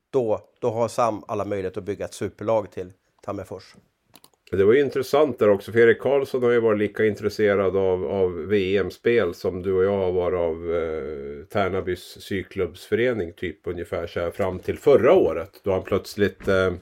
[0.10, 3.76] då, då har Sam alla möjligheter att bygga ett superlag till Tammerfors.
[4.52, 8.06] Det var ju intressant där också, för Erik Karlsson har ju varit lika intresserad av,
[8.06, 14.20] av VM-spel som du och jag har varit av eh, Tärnabys syklubbsförening, typ ungefär så
[14.20, 15.52] här, fram till förra året.
[15.64, 16.74] Då han plötsligt eh,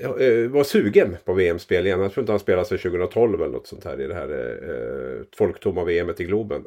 [0.00, 2.00] eh var sugen på VM-spel igen.
[2.00, 4.70] Jag tror inte han spelade sedan 2012 eller något sånt här i det här eh,
[4.70, 6.64] eh folktomma VMet i Globen.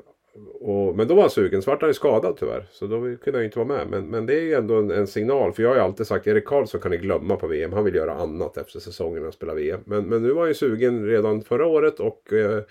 [0.59, 2.67] Och, men då var han sugen, så vart han ju skadad tyvärr.
[2.71, 3.87] Så då kunde han ju inte vara med.
[3.87, 5.53] Men, men det är ju ändå en, en, signal.
[5.53, 7.73] För jag har ju alltid sagt Erik Karlsson kan ni glömma på VM.
[7.73, 9.79] Han vill göra annat efter säsongen när han spelar VM.
[9.85, 11.99] Men, men nu var han ju sugen redan förra året.
[11.99, 12.61] Och, eh,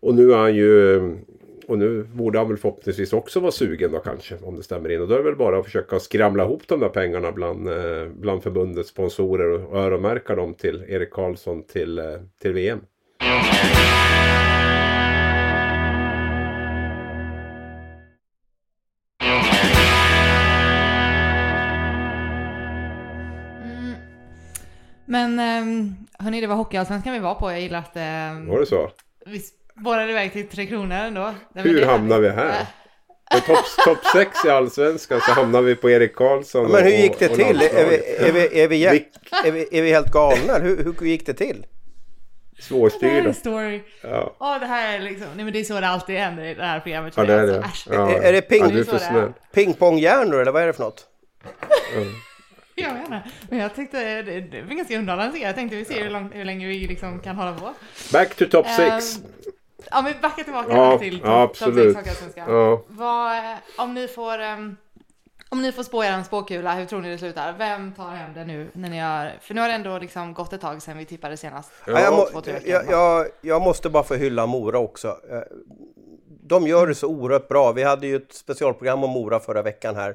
[0.00, 1.00] och nu är han ju...
[1.66, 4.36] Och nu borde han väl förhoppningsvis också vara sugen då kanske.
[4.42, 5.00] Om det stämmer in.
[5.00, 8.08] Och då är det väl bara att försöka skramla ihop de där pengarna bland, eh,
[8.14, 9.50] bland förbundets sponsorer.
[9.50, 12.04] Och öronmärka dem till Erik Karlsson till, eh,
[12.40, 12.80] till VM.
[25.10, 27.50] Men um, hörni, det var Hockeyallsvenskan vi var på.
[27.50, 27.96] Jag gillar att...
[27.96, 28.90] Um, var det så?
[29.26, 29.42] Vi
[29.80, 31.34] spårade iväg till Tre Kronor ändå.
[31.54, 32.66] Hur hamnade vi här?
[33.30, 36.62] På topp top 6 i Allsvenskan så hamnar vi på Erik Karlsson.
[36.62, 37.62] Ja, men hur gick det och, till?
[37.62, 38.84] är, vi, är, vi, är, vi,
[39.44, 40.58] är, vi, är vi helt galna?
[40.58, 41.66] Hur, hur gick det till?
[42.60, 43.14] Svårstyrda.
[43.14, 43.80] Det här är story.
[44.02, 44.36] Ja.
[44.40, 46.62] Oh, det här är liksom, nej men det är så det alltid händer i det
[46.64, 47.14] här programmet.
[47.16, 47.64] Ja, det är det.
[47.90, 48.10] Ja.
[48.10, 51.06] Är, är, det ping, ja, pingpongjärnor eller vad är det för något?
[51.96, 52.08] Mm.
[52.80, 53.22] Jag menar.
[53.50, 55.38] Men jag tyckte det, det var ganska underhållande.
[55.38, 57.74] Jag tänkte vi ser hur, långt, hur länge vi liksom kan hålla på.
[58.12, 59.20] Back to top Ehm, six.
[59.90, 61.96] Ja, men backa tillbaka Ja, till ja, topp sex absolut.
[61.96, 62.54] Hockeyallsvenskan.
[62.54, 62.82] Ja.
[62.88, 64.38] Vad, eh, om ni får
[65.52, 67.54] om ni får spå er en spåkula, hur tror ni det slutar?
[67.58, 68.70] Vem tar hem det nu?
[68.72, 71.36] När ni har, för nu har det ändå liksom gått ett tag sedan vi tippade
[71.36, 71.72] senast.
[71.86, 75.08] Ja, jag, må, jag, jag, jag måste bara få hylla Mora också.
[75.08, 75.40] Eh,
[76.42, 77.72] De gör det så oerhört bra.
[77.72, 80.14] Vi hade ju ett specialprogram om Mora förra veckan här.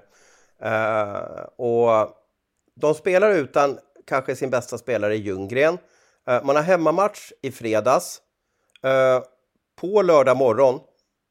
[0.61, 1.89] Eh, och
[2.76, 5.78] de spelar utan kanske sin bästa spelare Ljunggren.
[6.28, 8.21] Eh, man har hemmamatch i fredags.
[8.84, 9.23] Eh,
[9.82, 10.80] på lördag morgon,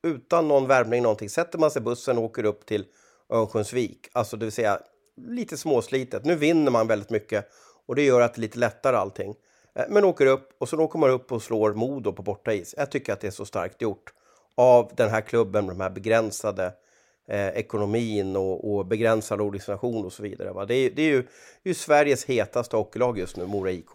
[0.07, 2.86] utan någon värmning någonting, sätter man sig i bussen och åker upp till
[3.32, 4.09] Örnsköldsvik.
[4.12, 4.80] Alltså det vill säga
[5.16, 6.24] lite småslitet.
[6.24, 7.49] Nu vinner man väldigt mycket
[7.86, 9.34] och det gör att det är lite lättare allting.
[9.74, 12.74] Eh, men åker upp och så åker man upp och slår Modo på bortais.
[12.78, 14.12] Jag tycker att det är så starkt gjort
[14.55, 16.72] av den här klubben med de här begränsade
[17.27, 20.53] eh, ekonomin och, och begränsad organisation och så vidare.
[20.53, 20.64] Va?
[20.64, 21.22] Det, är, det är ju,
[21.62, 23.91] det är ju Sveriges hetaste hockeylag just nu, Mora IK.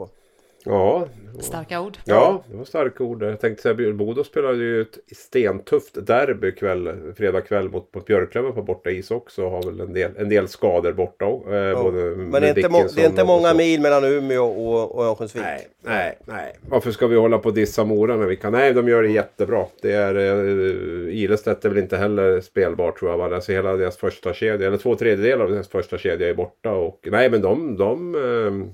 [0.66, 1.08] Ja,
[1.40, 1.98] Starka ord.
[2.06, 3.24] ja, det var starka ord.
[3.24, 8.54] Jag tänkte säga, Bodo spelade ju ett stentufft derby kväll, fredag kväll mot, mot Björklöven
[8.54, 9.46] på borta is också.
[9.46, 11.26] och Har väl en del, en del skador borta.
[11.26, 11.84] Eh, Ja.
[11.84, 15.06] både Men det är, inte må, det är inte många mil mellan Umeå och, och
[15.06, 15.44] Örnsköldsvik.
[15.44, 16.56] Nej, nej, nej.
[16.70, 18.52] Varför ska vi hålla på och dissa Mora när vi kan?
[18.52, 19.66] Nej, de gör det jättebra.
[19.82, 23.18] Det är, uh, Ilestedt är väl inte heller spelbar tror jag.
[23.18, 23.36] Va?
[23.36, 26.72] Alltså hela deras första kedja, eller två tredjedelar av deras första kedja är borta.
[26.72, 28.70] Och, nej, men de, de, eh,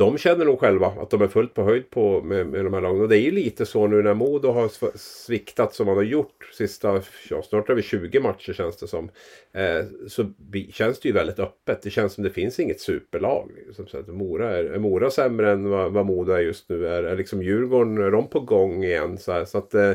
[0.00, 2.80] de känner nog själva att de är fullt på höjd på, med, med de här
[2.80, 3.00] lagen.
[3.00, 6.50] Och det är ju lite så nu när Modo har sviktat som man har gjort
[6.52, 9.10] sista, ja, snart över 20 matcher känns det som.
[9.52, 11.82] Eh, så bi- känns det ju väldigt öppet.
[11.82, 13.50] Det känns som det finns inget superlag.
[13.66, 16.86] Liksom, så att Mora är, är Mora sämre än vad, vad Modo är just nu?
[16.86, 19.18] Är, är liksom Djurgården, är de på gång igen?
[19.18, 19.92] Så, här, så att Eh,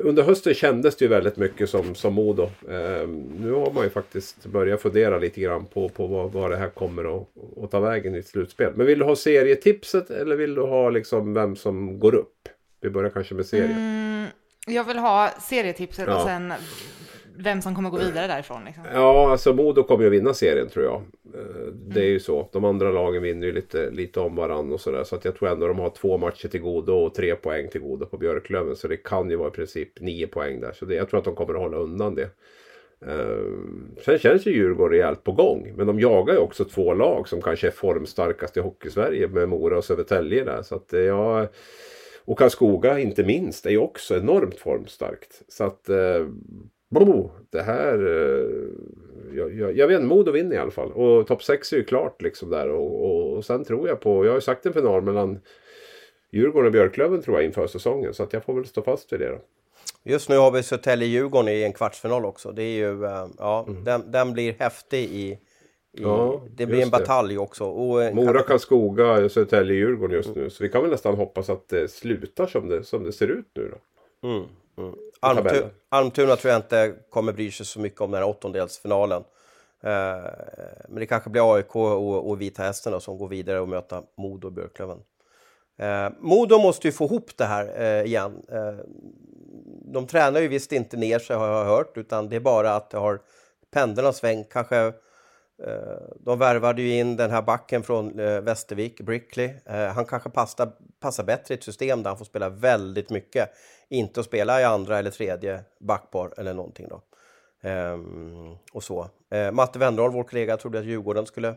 [0.00, 2.42] under hösten kändes det ju väldigt mycket som, som Modo.
[2.42, 3.08] Eh,
[3.38, 6.68] nu har man ju faktiskt börjat fundera lite grann på, på vad, vad det här
[6.68, 7.28] kommer att,
[7.64, 8.72] att ta vägen i ett slutspel.
[8.76, 12.48] Men vill du ha serietipset eller vill du ha liksom vem som går upp?
[12.80, 13.70] Vi börjar kanske med serien.
[13.70, 14.26] Mm,
[14.66, 16.16] jag vill ha serietipset Ja.
[16.16, 16.52] och sen
[17.38, 18.64] vem som kommer gå vidare därifrån.
[18.64, 18.84] Liksom.
[18.94, 21.02] Ja, alltså Modo kommer ju vinna serien tror jag.
[21.34, 22.48] Eh, det är ju så.
[22.52, 25.04] De andra lagen vinner ju lite, lite om varandra och sådär.
[25.04, 27.80] Så att jag tror ändå de har två matcher till godo och tre poäng till
[27.80, 28.76] godo på Björklöven.
[28.76, 30.72] Så det kan ju vara i princip nio poäng där.
[30.72, 32.28] Så det, jag tror att de kommer att hålla undan det.
[33.06, 35.72] Eh, sen känns ju Djurgården rejält på gång.
[35.76, 39.78] Men de jagar ju också två lag som kanske är formstarkast i Hockeysverige med Mora
[39.78, 40.62] och Södertälje där.
[40.62, 41.48] Så att eh, jag...
[42.24, 45.42] Och Karlskoga inte minst är ju också enormt formstarkt.
[45.48, 45.88] Så att...
[45.88, 46.26] Eh,
[46.90, 47.98] Bro, det här...
[48.06, 50.92] eh, Jag, jag, jag vet inte, Modo vinner i alla fall.
[50.92, 52.68] Och topp 6 är ju klart liksom där.
[52.70, 54.24] Och, och, och sen tror jag på...
[54.24, 55.38] Jag har ju sagt en final mellan
[56.32, 58.14] Djurgården och Björklöven tror jag inför säsongen.
[58.14, 59.38] Så att jag får väl stå fast vid det då.
[60.04, 62.52] Just nu har vi Södertälje-Djurgården i en kvartsfinal också.
[62.52, 65.08] Det är ju, eh, ja, den, den blir häftig i...
[65.12, 65.38] i
[65.98, 66.10] Mm.
[66.10, 66.98] Ja, det blir en det.
[66.98, 67.64] batalj också.
[67.64, 70.50] Och, eh, Mora, Karlskoga, Södertälje, Djurgården just nu.
[70.50, 73.46] Så vi kan väl nästan hoppas att det slutar som det, som det ser ut
[73.54, 74.28] nu då.
[74.28, 74.44] Mm,
[75.20, 75.70] tabellen.
[75.88, 79.24] Almtuna, tror jag inte kommer bry sig så mycket om den här åttondelsfinalen.
[79.82, 80.30] Eh,
[80.88, 84.02] men det kanske blir AIK och, och Vita Hästen då, som går vidare och möter
[84.16, 84.98] Modo och Björklöven.
[85.78, 88.42] Eh, Modo måste ju få ihop det här eh, igen.
[88.52, 88.74] Eh,
[89.84, 92.90] de tränar ju visst inte ner sig har jag hört, utan det är bara att
[92.90, 93.20] det har
[93.72, 94.48] pendeln har svängt.
[94.52, 94.92] Kanske,
[95.62, 99.50] Eh, de värvade ju in den här backen från eh, Västervik, Brickley.
[99.64, 103.50] Eh, han kanske passar, passar bättre i ett system där han får spela väldigt mycket.
[103.88, 107.02] Inte att spela i andra eller tredje backpar eller någonting då.
[107.62, 109.08] Ehm, och så.
[109.30, 111.54] Ehm, Matte Wennerholm, vår kollega, trodde att Djurgården skulle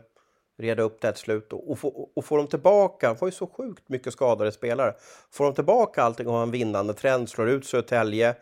[0.58, 1.52] reda upp det här till slut.
[1.52, 4.94] Och, och, få, och få dem tillbaka, de får ju så sjukt mycket skadade spelare.
[5.30, 8.34] Får de tillbaka allting och har en vinnande trend, slår ut Södertälje,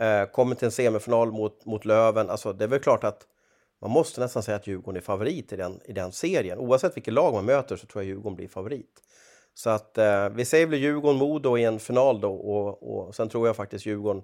[0.00, 2.30] eh, kommer till en semifinal mot, mot Löven.
[2.30, 3.26] Alltså det är väl klart att
[3.80, 6.58] man måste nästan säga att Djurgården är favorit i den, i den serien.
[6.58, 8.90] Oavsett vilket lag man möter så tror jag Djurgården blir favorit.
[9.54, 13.46] Så att eh, vi säger väl Djurgården-Modo i en final då och, och sen tror
[13.46, 14.22] jag faktiskt Djurgården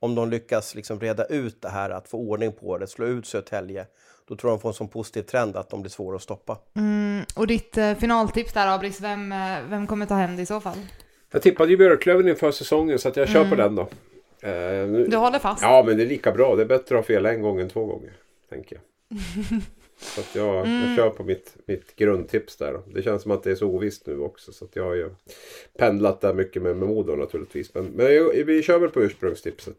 [0.00, 3.26] om de lyckas liksom reda ut det här, att få ordning på det, slå ut
[3.26, 3.86] Södertälje,
[4.28, 6.58] då tror jag de får en sån positiv trend att de blir svåra att stoppa.
[6.76, 10.46] Mm, och ditt eh, finaltips där Abris, vem, eh, vem kommer ta hem det i
[10.46, 10.78] så fall?
[11.32, 13.82] Jag tippade ju Björklöven inför säsongen så att jag kör på den då.
[14.42, 14.50] Eh,
[14.88, 15.62] nu- Du håller fast?
[15.62, 16.56] Ja, men det är lika bra.
[16.56, 18.12] Det är bättre att ha fel en gång än två gånger.
[18.50, 19.18] Tänker jag.
[19.96, 22.80] Så att jag, jag kör på mitt, mitt grundtips där.
[22.94, 24.52] Det känns som att det är så ovisst nu också.
[24.52, 25.10] Så att jag har ju
[25.78, 27.74] pendlat där mycket med, med Modo naturligtvis.
[27.74, 29.76] Men, men jag, vi kör väl på ursprungstipset.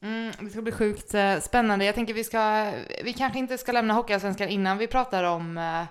[0.00, 1.84] Mm, det ska bli sjukt eh, spännande.
[1.84, 2.72] Jag tänker vi ska,
[3.04, 5.84] vi kanske inte ska lämna Hockeyallsvenskan innan vi pratar om eh,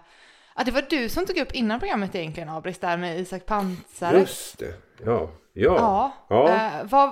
[0.57, 4.19] Ja, det var du som tog upp innan programmet egentligen, Abris, där med Isak Pansare.
[4.19, 4.73] Just det.
[5.05, 5.75] Ja, Ja.
[5.75, 6.13] Ja.
[6.29, 6.47] Ja.
[6.49, 7.09] Eh, vad,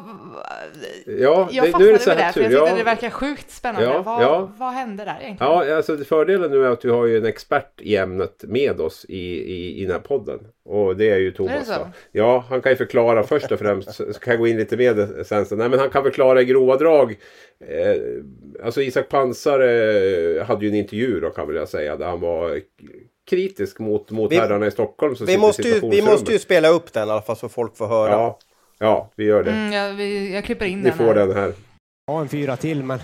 [1.05, 2.77] Ja, jag det- fastnade nu är det så med här det, för jag tyckte Ja.
[2.77, 3.87] det verkar sjukt spännande.
[3.87, 4.51] Ja, vad, ja.
[4.57, 5.51] vad hände där egentligen?
[5.53, 9.05] Ja, alltså fördelen nu är att du har ju en expert i ämnet med oss
[9.09, 9.19] i,
[9.53, 10.39] i, i den här podden.
[10.65, 11.67] Och det är ju Är Thomas.
[11.67, 11.87] då.
[12.11, 13.93] Ja, han kan ju förklara först och främst.
[13.95, 15.45] Så kan jag gå in lite med sen.
[15.51, 17.15] Nej, men han kan förklara i grova drag.
[17.67, 18.01] Eh,
[18.65, 21.95] alltså Isak Pansar eh, hade ju en intervju då kan väl jag säga.
[21.95, 22.59] Där han var
[23.29, 25.15] kritisk mot, mot Vi- herrarna i Stockholm.
[25.15, 27.77] som Vi måste, ju, vi måste ju spela upp den i alla fall så folk
[27.77, 28.11] får höra.
[28.11, 28.39] Ja,
[28.79, 29.51] ja vi gör det.
[29.51, 31.13] Mm, jag, vi, jag klipper in Ni den får här.
[31.13, 31.53] den här.
[32.07, 32.99] ha en fyra till men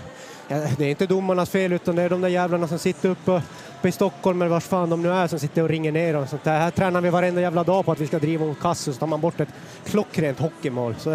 [0.48, 3.42] ja, det är inte domarnas fel utan det är de där jävlarna som sitter uppe,
[3.78, 6.28] uppe i Stockholm eller vars fan de nu är som sitter och ringer ner och
[6.28, 6.58] sånt där.
[6.58, 9.06] Här tränar vi varenda jävla dag på att vi ska driva mot kassen så tar
[9.06, 9.48] man bort ett
[9.84, 10.94] klockrent hockeymål.
[10.98, 11.10] Så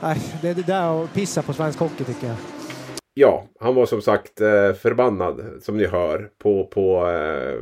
[0.00, 2.36] nej, det är det där att pissa på svensk hockey tycker jag.
[3.14, 7.58] Ja, han var som sagt eh, förbannad som ni hör på, på, eh,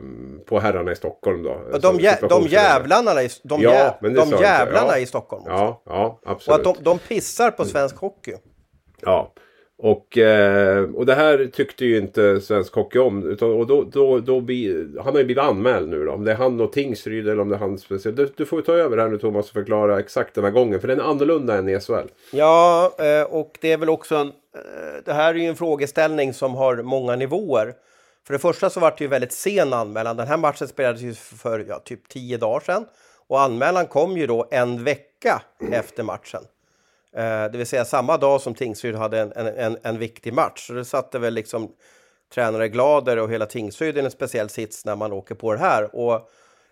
[0.47, 1.51] på herrarna i Stockholm då.
[1.73, 4.93] Och De, jä, de jävlarna, i, de, Ja, jä, de jävlarna.
[4.93, 4.99] Ja.
[4.99, 5.53] i Stockholm också.
[5.53, 6.67] Ja, ja Och absolut.
[6.67, 8.35] att de, de pissar på svensk hockey.
[9.01, 9.33] Ja.
[9.83, 13.31] Och, eh, och det här tyckte ju inte svensk hockey om.
[13.31, 16.13] Utan, och då, då, då blir, han har ju blivit anmäld nu då.
[16.13, 18.17] Om det är han och Tingsryd eller om det är han speciellt.
[18.17, 20.81] Du, du får ta över här nu Thomas och förklara exakt den här gången.
[20.81, 22.09] För den är annorlunda än i SHL.
[22.33, 22.93] Ja,
[23.29, 24.33] och det är väl också en...
[24.57, 27.75] Eh, det här är ju en frågeställning som har många nivåer.
[28.27, 30.17] För det första så var det ju väldigt sen anmälan.
[30.17, 32.87] Den här matchen spelades ju för ja, typ tio dagar sedan.
[33.27, 35.43] Och anmälan kom ju då en vecka
[35.73, 36.43] efter matchen.
[37.13, 40.67] Eh, det vill säga samma dag som Tingsryd hade en, en, en, en viktig match.
[40.67, 41.73] Så det satte väl liksom
[42.35, 45.97] tränare Glader och hela Tingsryd i en speciell sits när man åker på det här.
[45.97, 46.31] Och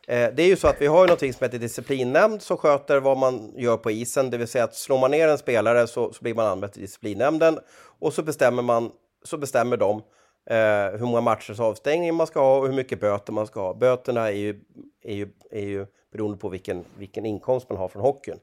[0.08, 3.16] det är ju så att vi har ju någonting som heter disciplinnämnd som sköter vad
[3.18, 4.30] man gör på isen.
[4.30, 6.82] Det vill säga att slår man ner en spelare så, så blir man anmäld till
[6.82, 7.58] disciplinnämnden
[8.00, 8.90] och så bestämmer, man,
[9.24, 9.96] så bestämmer de
[10.50, 13.74] eh, hur många matchers avstängning man ska ha och hur mycket böter man ska ha.
[13.74, 14.60] Böterna är ju,
[15.04, 18.38] är ju, är ju beroende på vilken, vilken inkomst man har från hockeyn.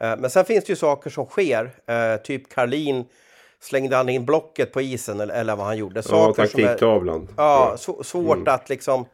[0.00, 3.04] Eh, Men sen finns det ju saker som sker, eh, typ Karlin
[3.62, 5.96] slängde han in blocket på isen eller, eller vad han gjorde.
[5.96, 7.28] Ja, Saker är- taktiktavlan.
[7.36, 9.04] Ja, så, svårt att liksom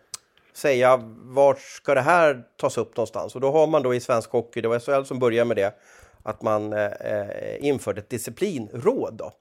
[0.56, 3.34] säga vart ska det här tas upp någonstans.
[3.34, 5.74] Och då har man då i svensk hockey, det var SHL som började med det,
[6.22, 9.14] att man eh, eh införde ett disciplinråd.
[9.14, 9.32] Då.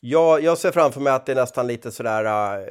[0.00, 2.68] Jag, jag ser framför mig att det är nästan lite sådär eh,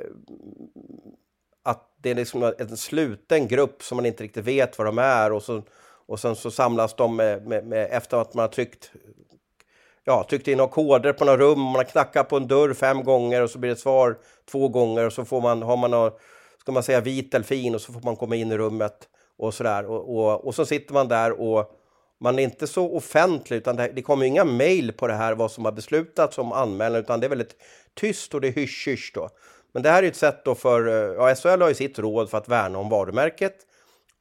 [1.63, 5.31] att det är liksom en sluten grupp som man inte riktigt vet vad de är
[5.31, 5.61] och, så,
[6.05, 8.91] och sen så samlas de med, med, med, efter att man har tryckt
[10.03, 13.03] ja, tryckt in några koder på några rum, man har knackat på en dörr fem
[13.03, 14.17] gånger och så blir det svar
[14.51, 16.11] två gånger och så får man, har man några,
[16.63, 19.85] ska man säga vit delfin och så får man komma in i rummet och sådär.
[19.85, 21.71] Och, och, och så sitter man där och
[22.19, 25.51] man är inte så offentlig utan det, det kommer inga mejl på det här vad
[25.51, 27.55] som har beslutats om anmälan utan det är väldigt
[27.93, 29.29] tyst och det är hysch-hysch då.
[29.73, 32.29] Men det här är ett sätt då för, eh, ja SHL har ju sitt råd
[32.29, 33.55] för att värna om varumärket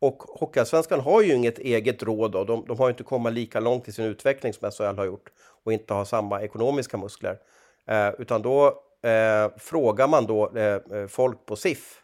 [0.01, 2.45] och Hockeyallsvenskan har ju inget eget råd då.
[2.45, 5.31] De, de har ju inte kommit lika långt i sin utveckling som SHL har gjort
[5.65, 7.39] och inte har samma ekonomiska muskler.
[7.87, 8.67] Eh, utan då
[9.03, 12.02] eh, frågar man då eh, eh folk på SIF,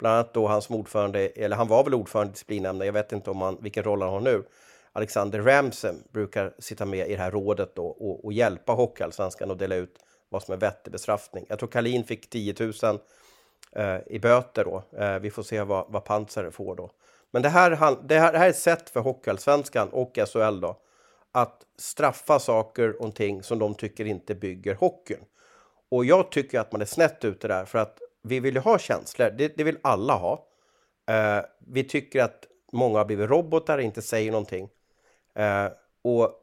[0.00, 3.12] bland annat då han som ordförande, eller han var väl ordförande i disciplinnämnden, jag vet
[3.12, 4.44] inte om han, vilken roll han har nu.
[4.92, 9.58] Alexander Ramsem brukar sitta med i det här rådet då och, och hjälpa Hockeyallsvenskan att
[9.58, 9.98] dela ut
[10.28, 11.46] vad som är vettig bestraffning.
[11.48, 12.72] Jag tror Kalin fick 10 000
[13.72, 14.98] eh, i böter då.
[14.98, 16.90] Eh, vi får se vad, vad Panzer får då.
[17.30, 20.76] Men det här, det här, det här är ett sätt för Hockeyallsvenskan och SHL då
[21.32, 25.24] att straffa saker och ting som de tycker inte bygger hockeyn.
[25.90, 28.78] Och jag tycker att man är snett ute där för att vi vill ju ha
[28.78, 30.46] känslor, det, det vill alla ha.
[31.10, 34.68] Uh, vi tycker att många har blivit robotar, inte säger någonting.
[35.38, 36.34] Uh, och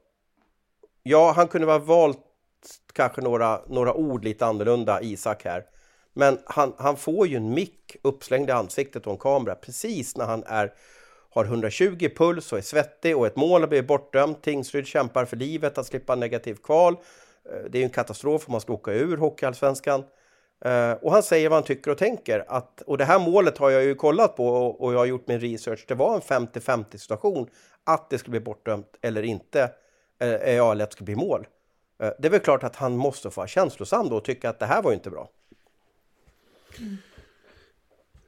[1.04, 2.20] ja, han kunde ha valt
[2.94, 5.66] kanske några, några ord lite annorlunda, Isak här.
[6.14, 10.26] Men han, han får ju en mick uppslängd i ansiktet och en kamera precis när
[10.26, 10.74] han är,
[11.30, 14.42] har 120 puls och är svettig och ett mål har blivit bortdömt.
[14.42, 16.94] Tingsryd kämpar för livet att slippa negativ kval.
[17.52, 20.04] Eh, det är ju en katastrof om man ska åka ur Hockeyallsvenskan.
[20.66, 22.46] Eh, och han säger vad han tycker och tänker.
[22.48, 25.28] Att, och det här målet har jag ju kollat på och, och jag har gjort
[25.28, 25.86] min research.
[25.88, 27.50] Det var en 50-50 situation
[27.84, 29.72] att det skulle bli bortdömt eller inte.
[30.20, 31.48] Eh, eh, Ja, eller att det skulle bli mål.
[32.04, 34.60] Eh, Det är väl klart att han måste få vara känslosam då och tycka att
[34.60, 35.30] det här var ju inte bra.
[36.80, 36.98] Mm.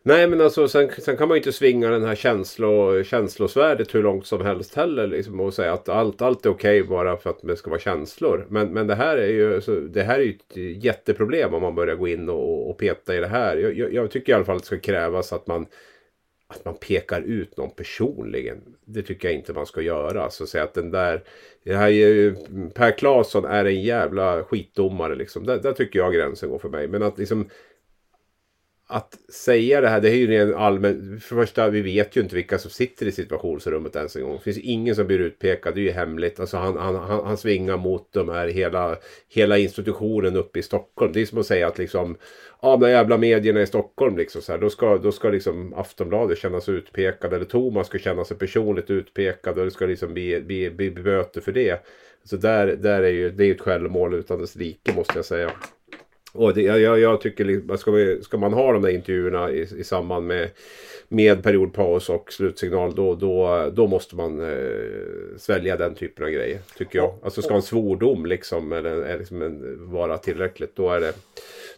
[0.04, 4.04] Nej men alltså sen, sen kan man ju inte svinga den här känslo, känslosvärdet hur
[4.04, 5.08] långt som helst heller.
[5.08, 8.48] Liksom, och säga att allt, allt är okej bara för att det ska vara känslor.
[8.50, 11.76] Men, men det här är ju så, det här är ju ett jätteproblem om man
[11.76, 13.58] börjar gå in och, och peta i det här.
[13.58, 15.66] Jag, jag, jag tycker i alla fall att det ska krävas att man
[16.48, 18.76] att man pekar ut någon personligen.
[18.86, 20.24] Det tycker jag inte man ska göra.
[20.24, 21.24] Alltså säga att den där...
[21.64, 22.36] Det här är ju,
[22.76, 25.46] per Claesson är en jävla skitdomare liksom.
[25.46, 26.88] Där, där tycker jag gränsen går för mig.
[26.88, 27.50] Men att liksom
[28.92, 31.20] att säga det här, det är ju en allmän...
[31.20, 34.36] För det första, vi vet ju inte vilka som sitter i situationsrummet ens en gång.
[34.38, 36.40] Det finns ingen som blir utpekad, det är ju hemligt.
[36.40, 41.14] Alltså han, han, han, han svingar mot de här hela, hela institutionen uppe i Stockholm.
[41.14, 42.18] Det är som att säga att liksom,
[42.62, 46.38] ja de jävla medierna i Stockholm liksom så här, då ska, då ska liksom Aftonbladet
[46.38, 50.42] känna sig utpekad eller Thomas ska känna sig personligt utpekad och det ska liksom bli,
[50.42, 51.86] bli, bli böter för det.
[52.24, 55.26] Så där, där är ju, det är ju ett självmål utan dess like måste jag
[55.26, 55.52] säga.
[56.34, 59.84] Och det, jag, jag tycker, ska, vi, ska man ha de där intervjuerna i, i
[59.84, 60.50] samband med,
[61.08, 66.60] med periodpaus och slutsignal då, då, då måste man eh, svälja den typen av grejer.
[66.78, 67.14] Tycker jag.
[67.24, 71.14] Alltså ska en svordom liksom, eller, eller liksom en, vara tillräckligt då är det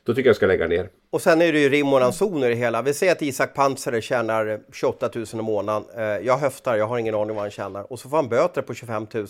[0.04, 0.90] då tycker jag ska lägga ner.
[1.10, 2.82] Och sen är det ju rim och ransoner i hela.
[2.82, 5.84] Vi säger att Isak Panzer tjänar 28 000 i månaden.
[5.98, 7.92] Eh, jag höftar, jag har ingen aning vad han tjänar.
[7.92, 9.28] Och så får han böter på 25 000.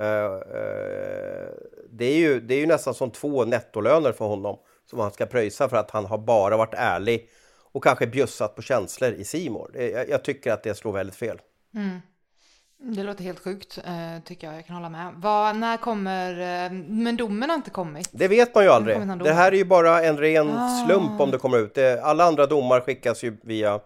[0.00, 1.48] Eh, eh,
[1.90, 4.58] det, är ju, det är ju nästan som två nettolöner för honom
[4.90, 7.30] som han ska pröjsa för att han har bara varit ärlig
[7.72, 9.70] och kanske bjussat på känslor i Simor.
[9.74, 11.40] Jag, jag tycker att det slår väldigt fel.
[11.74, 12.00] Mm.
[12.78, 14.56] Det låter helt sjukt, eh, tycker jag.
[14.56, 15.14] Jag kan hålla med.
[15.16, 16.70] Vad, när kommer...
[16.70, 18.08] Men domen har inte kommit.
[18.12, 18.98] Det vet man ju aldrig.
[19.24, 20.86] Det här är ju bara en ren ah.
[20.86, 21.78] slump om det kommer ut.
[22.02, 23.80] alla andra domar skickas ju via,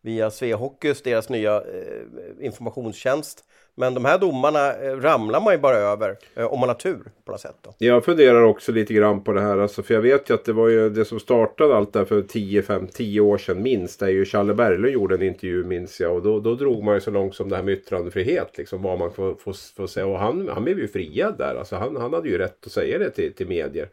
[0.00, 1.62] via Svehockeys, deras nya eh,
[2.40, 3.44] informationstjänst.
[3.78, 7.02] Men de här domarna eh, ramlar man ju bara över eh, om man har tur
[7.24, 7.56] på något sätt.
[7.62, 7.74] Då.
[7.78, 9.58] Jag funderar också lite grann på det här.
[9.58, 12.06] Alltså, för jag vet ju att det var ju det som startade allt det här
[12.06, 14.00] för 10-10 år sedan minst.
[14.00, 16.14] Där ju Challe Berglund gjorde en intervju minns jag.
[16.14, 18.58] Och då, då drog man ju så långt som det här med yttrandefrihet.
[18.58, 20.06] Liksom, vad man får, får, får säga.
[20.06, 21.54] Och han, han blev ju friad där.
[21.54, 23.88] Alltså, han, han hade ju rätt att säga det till, till medier.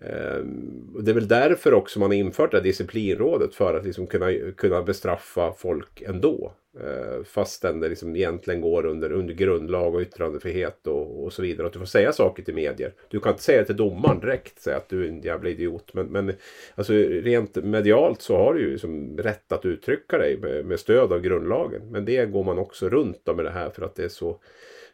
[0.00, 4.06] Ehm, det är väl därför också man har infört det här disciplinrådet för att liksom
[4.06, 6.52] kunna, kunna bestraffa folk ändå.
[6.80, 11.66] Eh, Fastän det liksom egentligen går under, under grundlag och yttrandefrihet och, och så vidare.
[11.66, 12.92] Att du får säga saker till medier.
[13.08, 15.94] Du kan inte säga till domaren direkt, säga att du är en jävla idiot.
[15.94, 16.32] Men, men
[16.74, 21.12] alltså, rent medialt så har du ju liksom rätt att uttrycka dig med, med stöd
[21.12, 21.90] av grundlagen.
[21.90, 24.40] Men det går man också runt med det här för att det är så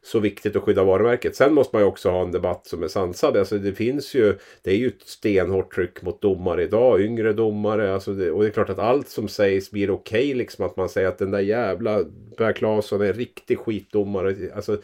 [0.03, 1.37] så viktigt att skydda varumärket.
[1.37, 3.37] Sen måste man ju också ha en debatt som är sansad.
[3.37, 7.95] Alltså det finns ju, det är ju ett stenhårt tryck mot domare idag, yngre domare.
[7.95, 10.77] Alltså det, och det är klart att allt som sägs blir okej, okay, liksom att
[10.77, 12.05] man säger att den där jävla
[12.37, 14.37] Per Claesson är en riktig skitdomare.
[14.55, 14.79] Alltså,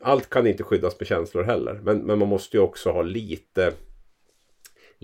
[0.00, 1.80] allt kan inte skyddas med känslor heller.
[1.82, 3.72] Men, men man måste ju också ha lite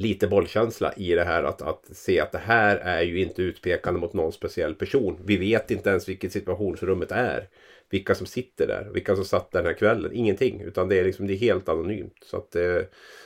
[0.00, 4.00] lite bollkänsla i det här att, att se att det här är ju inte utpekande
[4.00, 5.18] mot någon speciell person.
[5.24, 7.48] Vi vet inte ens vilket situationsrummet är
[7.90, 10.10] vilka som sitter där, vilka som satt den här kvällen.
[10.14, 12.14] Ingenting, utan det är liksom det är helt anonymt.
[12.24, 12.82] Så att, eh,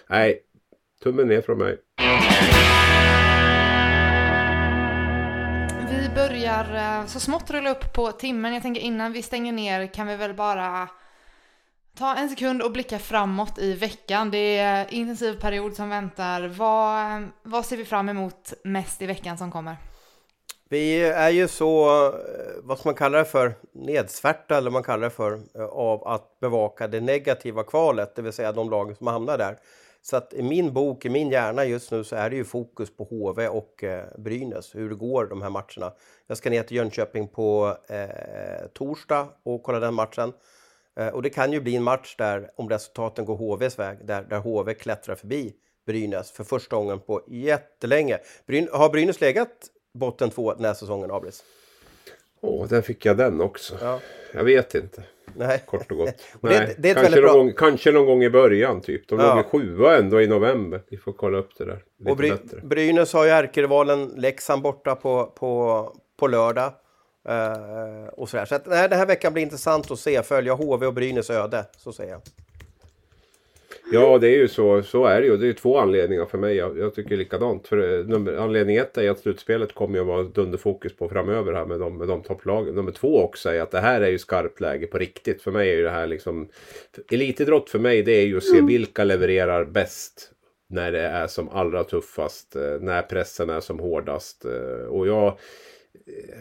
[0.06, 0.42] nej,
[1.02, 1.78] tummen ner från mig.
[5.90, 8.54] Vi börjar eh, så smått rulla upp på timmen.
[8.54, 10.88] Jag tänker innan vi stänger ner kan vi väl bara
[11.98, 14.30] ta en sekund och blicka framåt i veckan.
[14.30, 16.48] Det är intensiv period som väntar.
[16.48, 19.76] Vad, vad ser vi fram emot mest i veckan som kommer?
[20.68, 22.12] Vi är ju så, eh,
[22.62, 26.08] vad ska man kalla det för, nedsvärta eller vad man kallar det för, eh, av
[26.08, 29.56] att bevaka det negativa kvalet, det vill säga de lag som hamnar där.
[30.02, 32.96] Så att i min bok, i min hjärna just nu så är det ju fokus
[32.96, 35.92] på HV och eh, Brynäs, hur det går de här matcherna.
[36.26, 40.32] Jag ska ner till Jönköping på eh, torsdag och kolla den matchen.
[40.96, 44.22] Eh, och det kan ju bli en match där, om resultaten går HVs väg, där,
[44.22, 45.52] där HV klättrar förbi
[45.86, 48.18] Brynäs för första gången på jättelänge.
[48.46, 49.50] Bryn har Brynäs legat
[49.94, 51.44] botten två den här säsongen, Abris?
[52.40, 53.74] Åh, oh, där fick jag den också.
[53.80, 54.00] Ja.
[54.32, 55.02] Jag vet inte.
[55.36, 55.62] Nej.
[55.66, 56.14] Kort och gott.
[56.40, 56.58] Nej.
[56.58, 59.08] Det, det är kanske, någon gång, kanske någon gång i början typ.
[59.08, 59.34] De ja.
[59.34, 60.82] låg sjua ändå i november.
[60.88, 61.84] Vi får kolla upp det där.
[61.98, 62.60] Lite och Bry bättre.
[62.62, 66.72] Brynäs har ju ärkerivalen Leksand borta på, på, på lördag.
[67.28, 68.44] Uh, och sådär.
[68.44, 70.22] Så att, nej, den här veckan blir intressant att se.
[70.22, 71.64] Följa HV och Brynäs öde.
[71.76, 72.20] Så säger jag.
[73.92, 74.82] Ja, det är ju så.
[74.82, 75.36] Så är det ju.
[75.36, 76.56] Det är två anledningar för mig.
[76.56, 77.68] Jag, jag tycker likadant.
[77.68, 81.66] För, eh, nummer, anledning ett är att slutspelet kommer att vara dunderfokus på framöver här
[81.66, 82.74] med de, med de topplagen.
[82.74, 85.42] Nummer två också är att det här är ju skarpt läge på riktigt.
[85.42, 86.48] För mig är ju det här liksom...
[87.10, 90.30] Elitidrott för mig det är ju att se vilka levererar bäst
[90.68, 92.56] när det är som allra tuffast.
[92.56, 94.44] Eh, när pressen är som hårdast.
[94.44, 95.38] Eh, och jag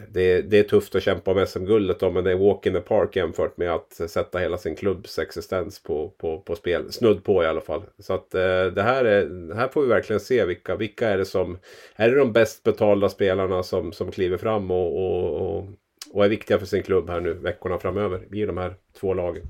[0.10, 2.80] det, det, är tufft att kämpa om SM-guldet då, men det är walk in the
[2.80, 6.92] park jämfört med att sätta hela sin klubbs existens på, på, på spel.
[6.92, 7.84] Snudd på i alla fall.
[8.00, 11.26] Så att eh, det här, är, här får vi verkligen se vilka, vilka är det
[11.26, 11.58] som...
[11.96, 15.68] Är det de bäst betalda spelarna som, som kliver fram och, och, och,
[16.12, 19.44] och är viktiga för sin klubb här nu veckorna framöver i de här två lagen.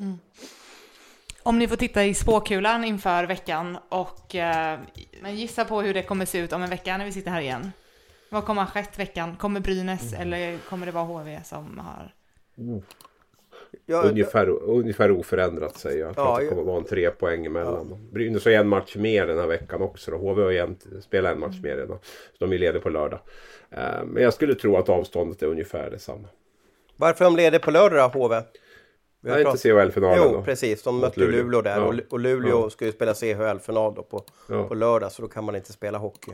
[0.00, 0.18] Mm.
[1.42, 4.78] Om ni får titta i spåkulan inför veckan och eh,
[5.34, 7.72] gissa på hur det kommer se ut om en vecka när vi sitter här igen.
[8.28, 9.36] Vad kommer ha skett veckan?
[9.36, 10.20] Kommer Brynäs mm.
[10.22, 12.14] eller kommer det vara HV som har?
[12.56, 12.82] Oh.
[13.86, 16.14] Ja, ungefär, ungefär oförändrat säger jag.
[16.16, 18.08] Ja, att det kommer vara en tre poäng emellan.
[18.12, 20.10] Brynäs har en match mer den här veckan också.
[20.10, 20.16] Då.
[20.16, 21.98] HV har en, spelat en match mer redan.
[22.38, 23.18] Så de är lediga på lördag.
[23.70, 26.28] Eh, Men jag skulle tro att avståndet är ungefär detsamma.
[26.96, 28.42] Varför är de lediga på lördag, HV?
[29.20, 30.42] Vi har Nej, inte CHL-finalen Jo, då.
[30.42, 30.82] precis.
[30.82, 31.62] De mötte Luleå, Luleå.
[31.62, 31.84] där Ja.
[31.86, 32.70] och, och Luleå Ja.
[32.70, 34.68] ska ju spela CHL-final då på, Ja.
[34.68, 36.32] på lördag så då kan man inte spela hockey.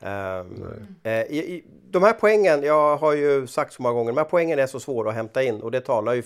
[0.00, 0.64] Ehm,
[1.02, 4.24] eh, i, i, de här poängen, jag har ju sagt så många gånger, de här
[4.24, 6.22] poängen är så svåra att hämta in och det talar ju,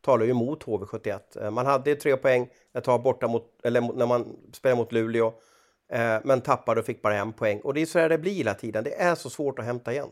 [0.00, 1.44] talar ju emot HV71.
[1.44, 4.92] Eh, man hade tre poäng ett tag borta mot, eller mot, när man spelade mot
[4.92, 5.32] Luleå,
[5.92, 7.60] eh, men tappade och fick bara en poäng.
[7.60, 9.92] Och det är så här det blir hela tiden, det är så svårt att hämta
[9.92, 10.08] igen.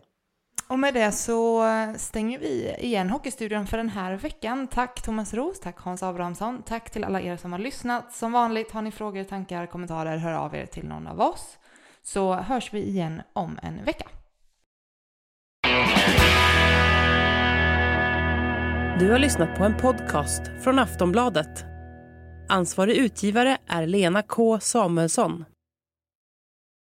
[0.69, 1.65] Och med det så
[1.97, 4.67] stänger vi igen Hockeystudion för den här veckan.
[4.69, 8.12] Tack Thomas Roos, tack Hans Abrahamsson, tack till alla er som har lyssnat.
[8.12, 11.59] Som vanligt, har ni frågor, tankar, kommentarer, hör av er till någon av oss.
[12.07, 14.09] Så hörs vi igen om en vecka.
[18.98, 21.64] Du har lyssnat på en podcast från Aftonbladet.
[22.48, 25.44] Ansvarig utgivare är Lena K Samuelsson.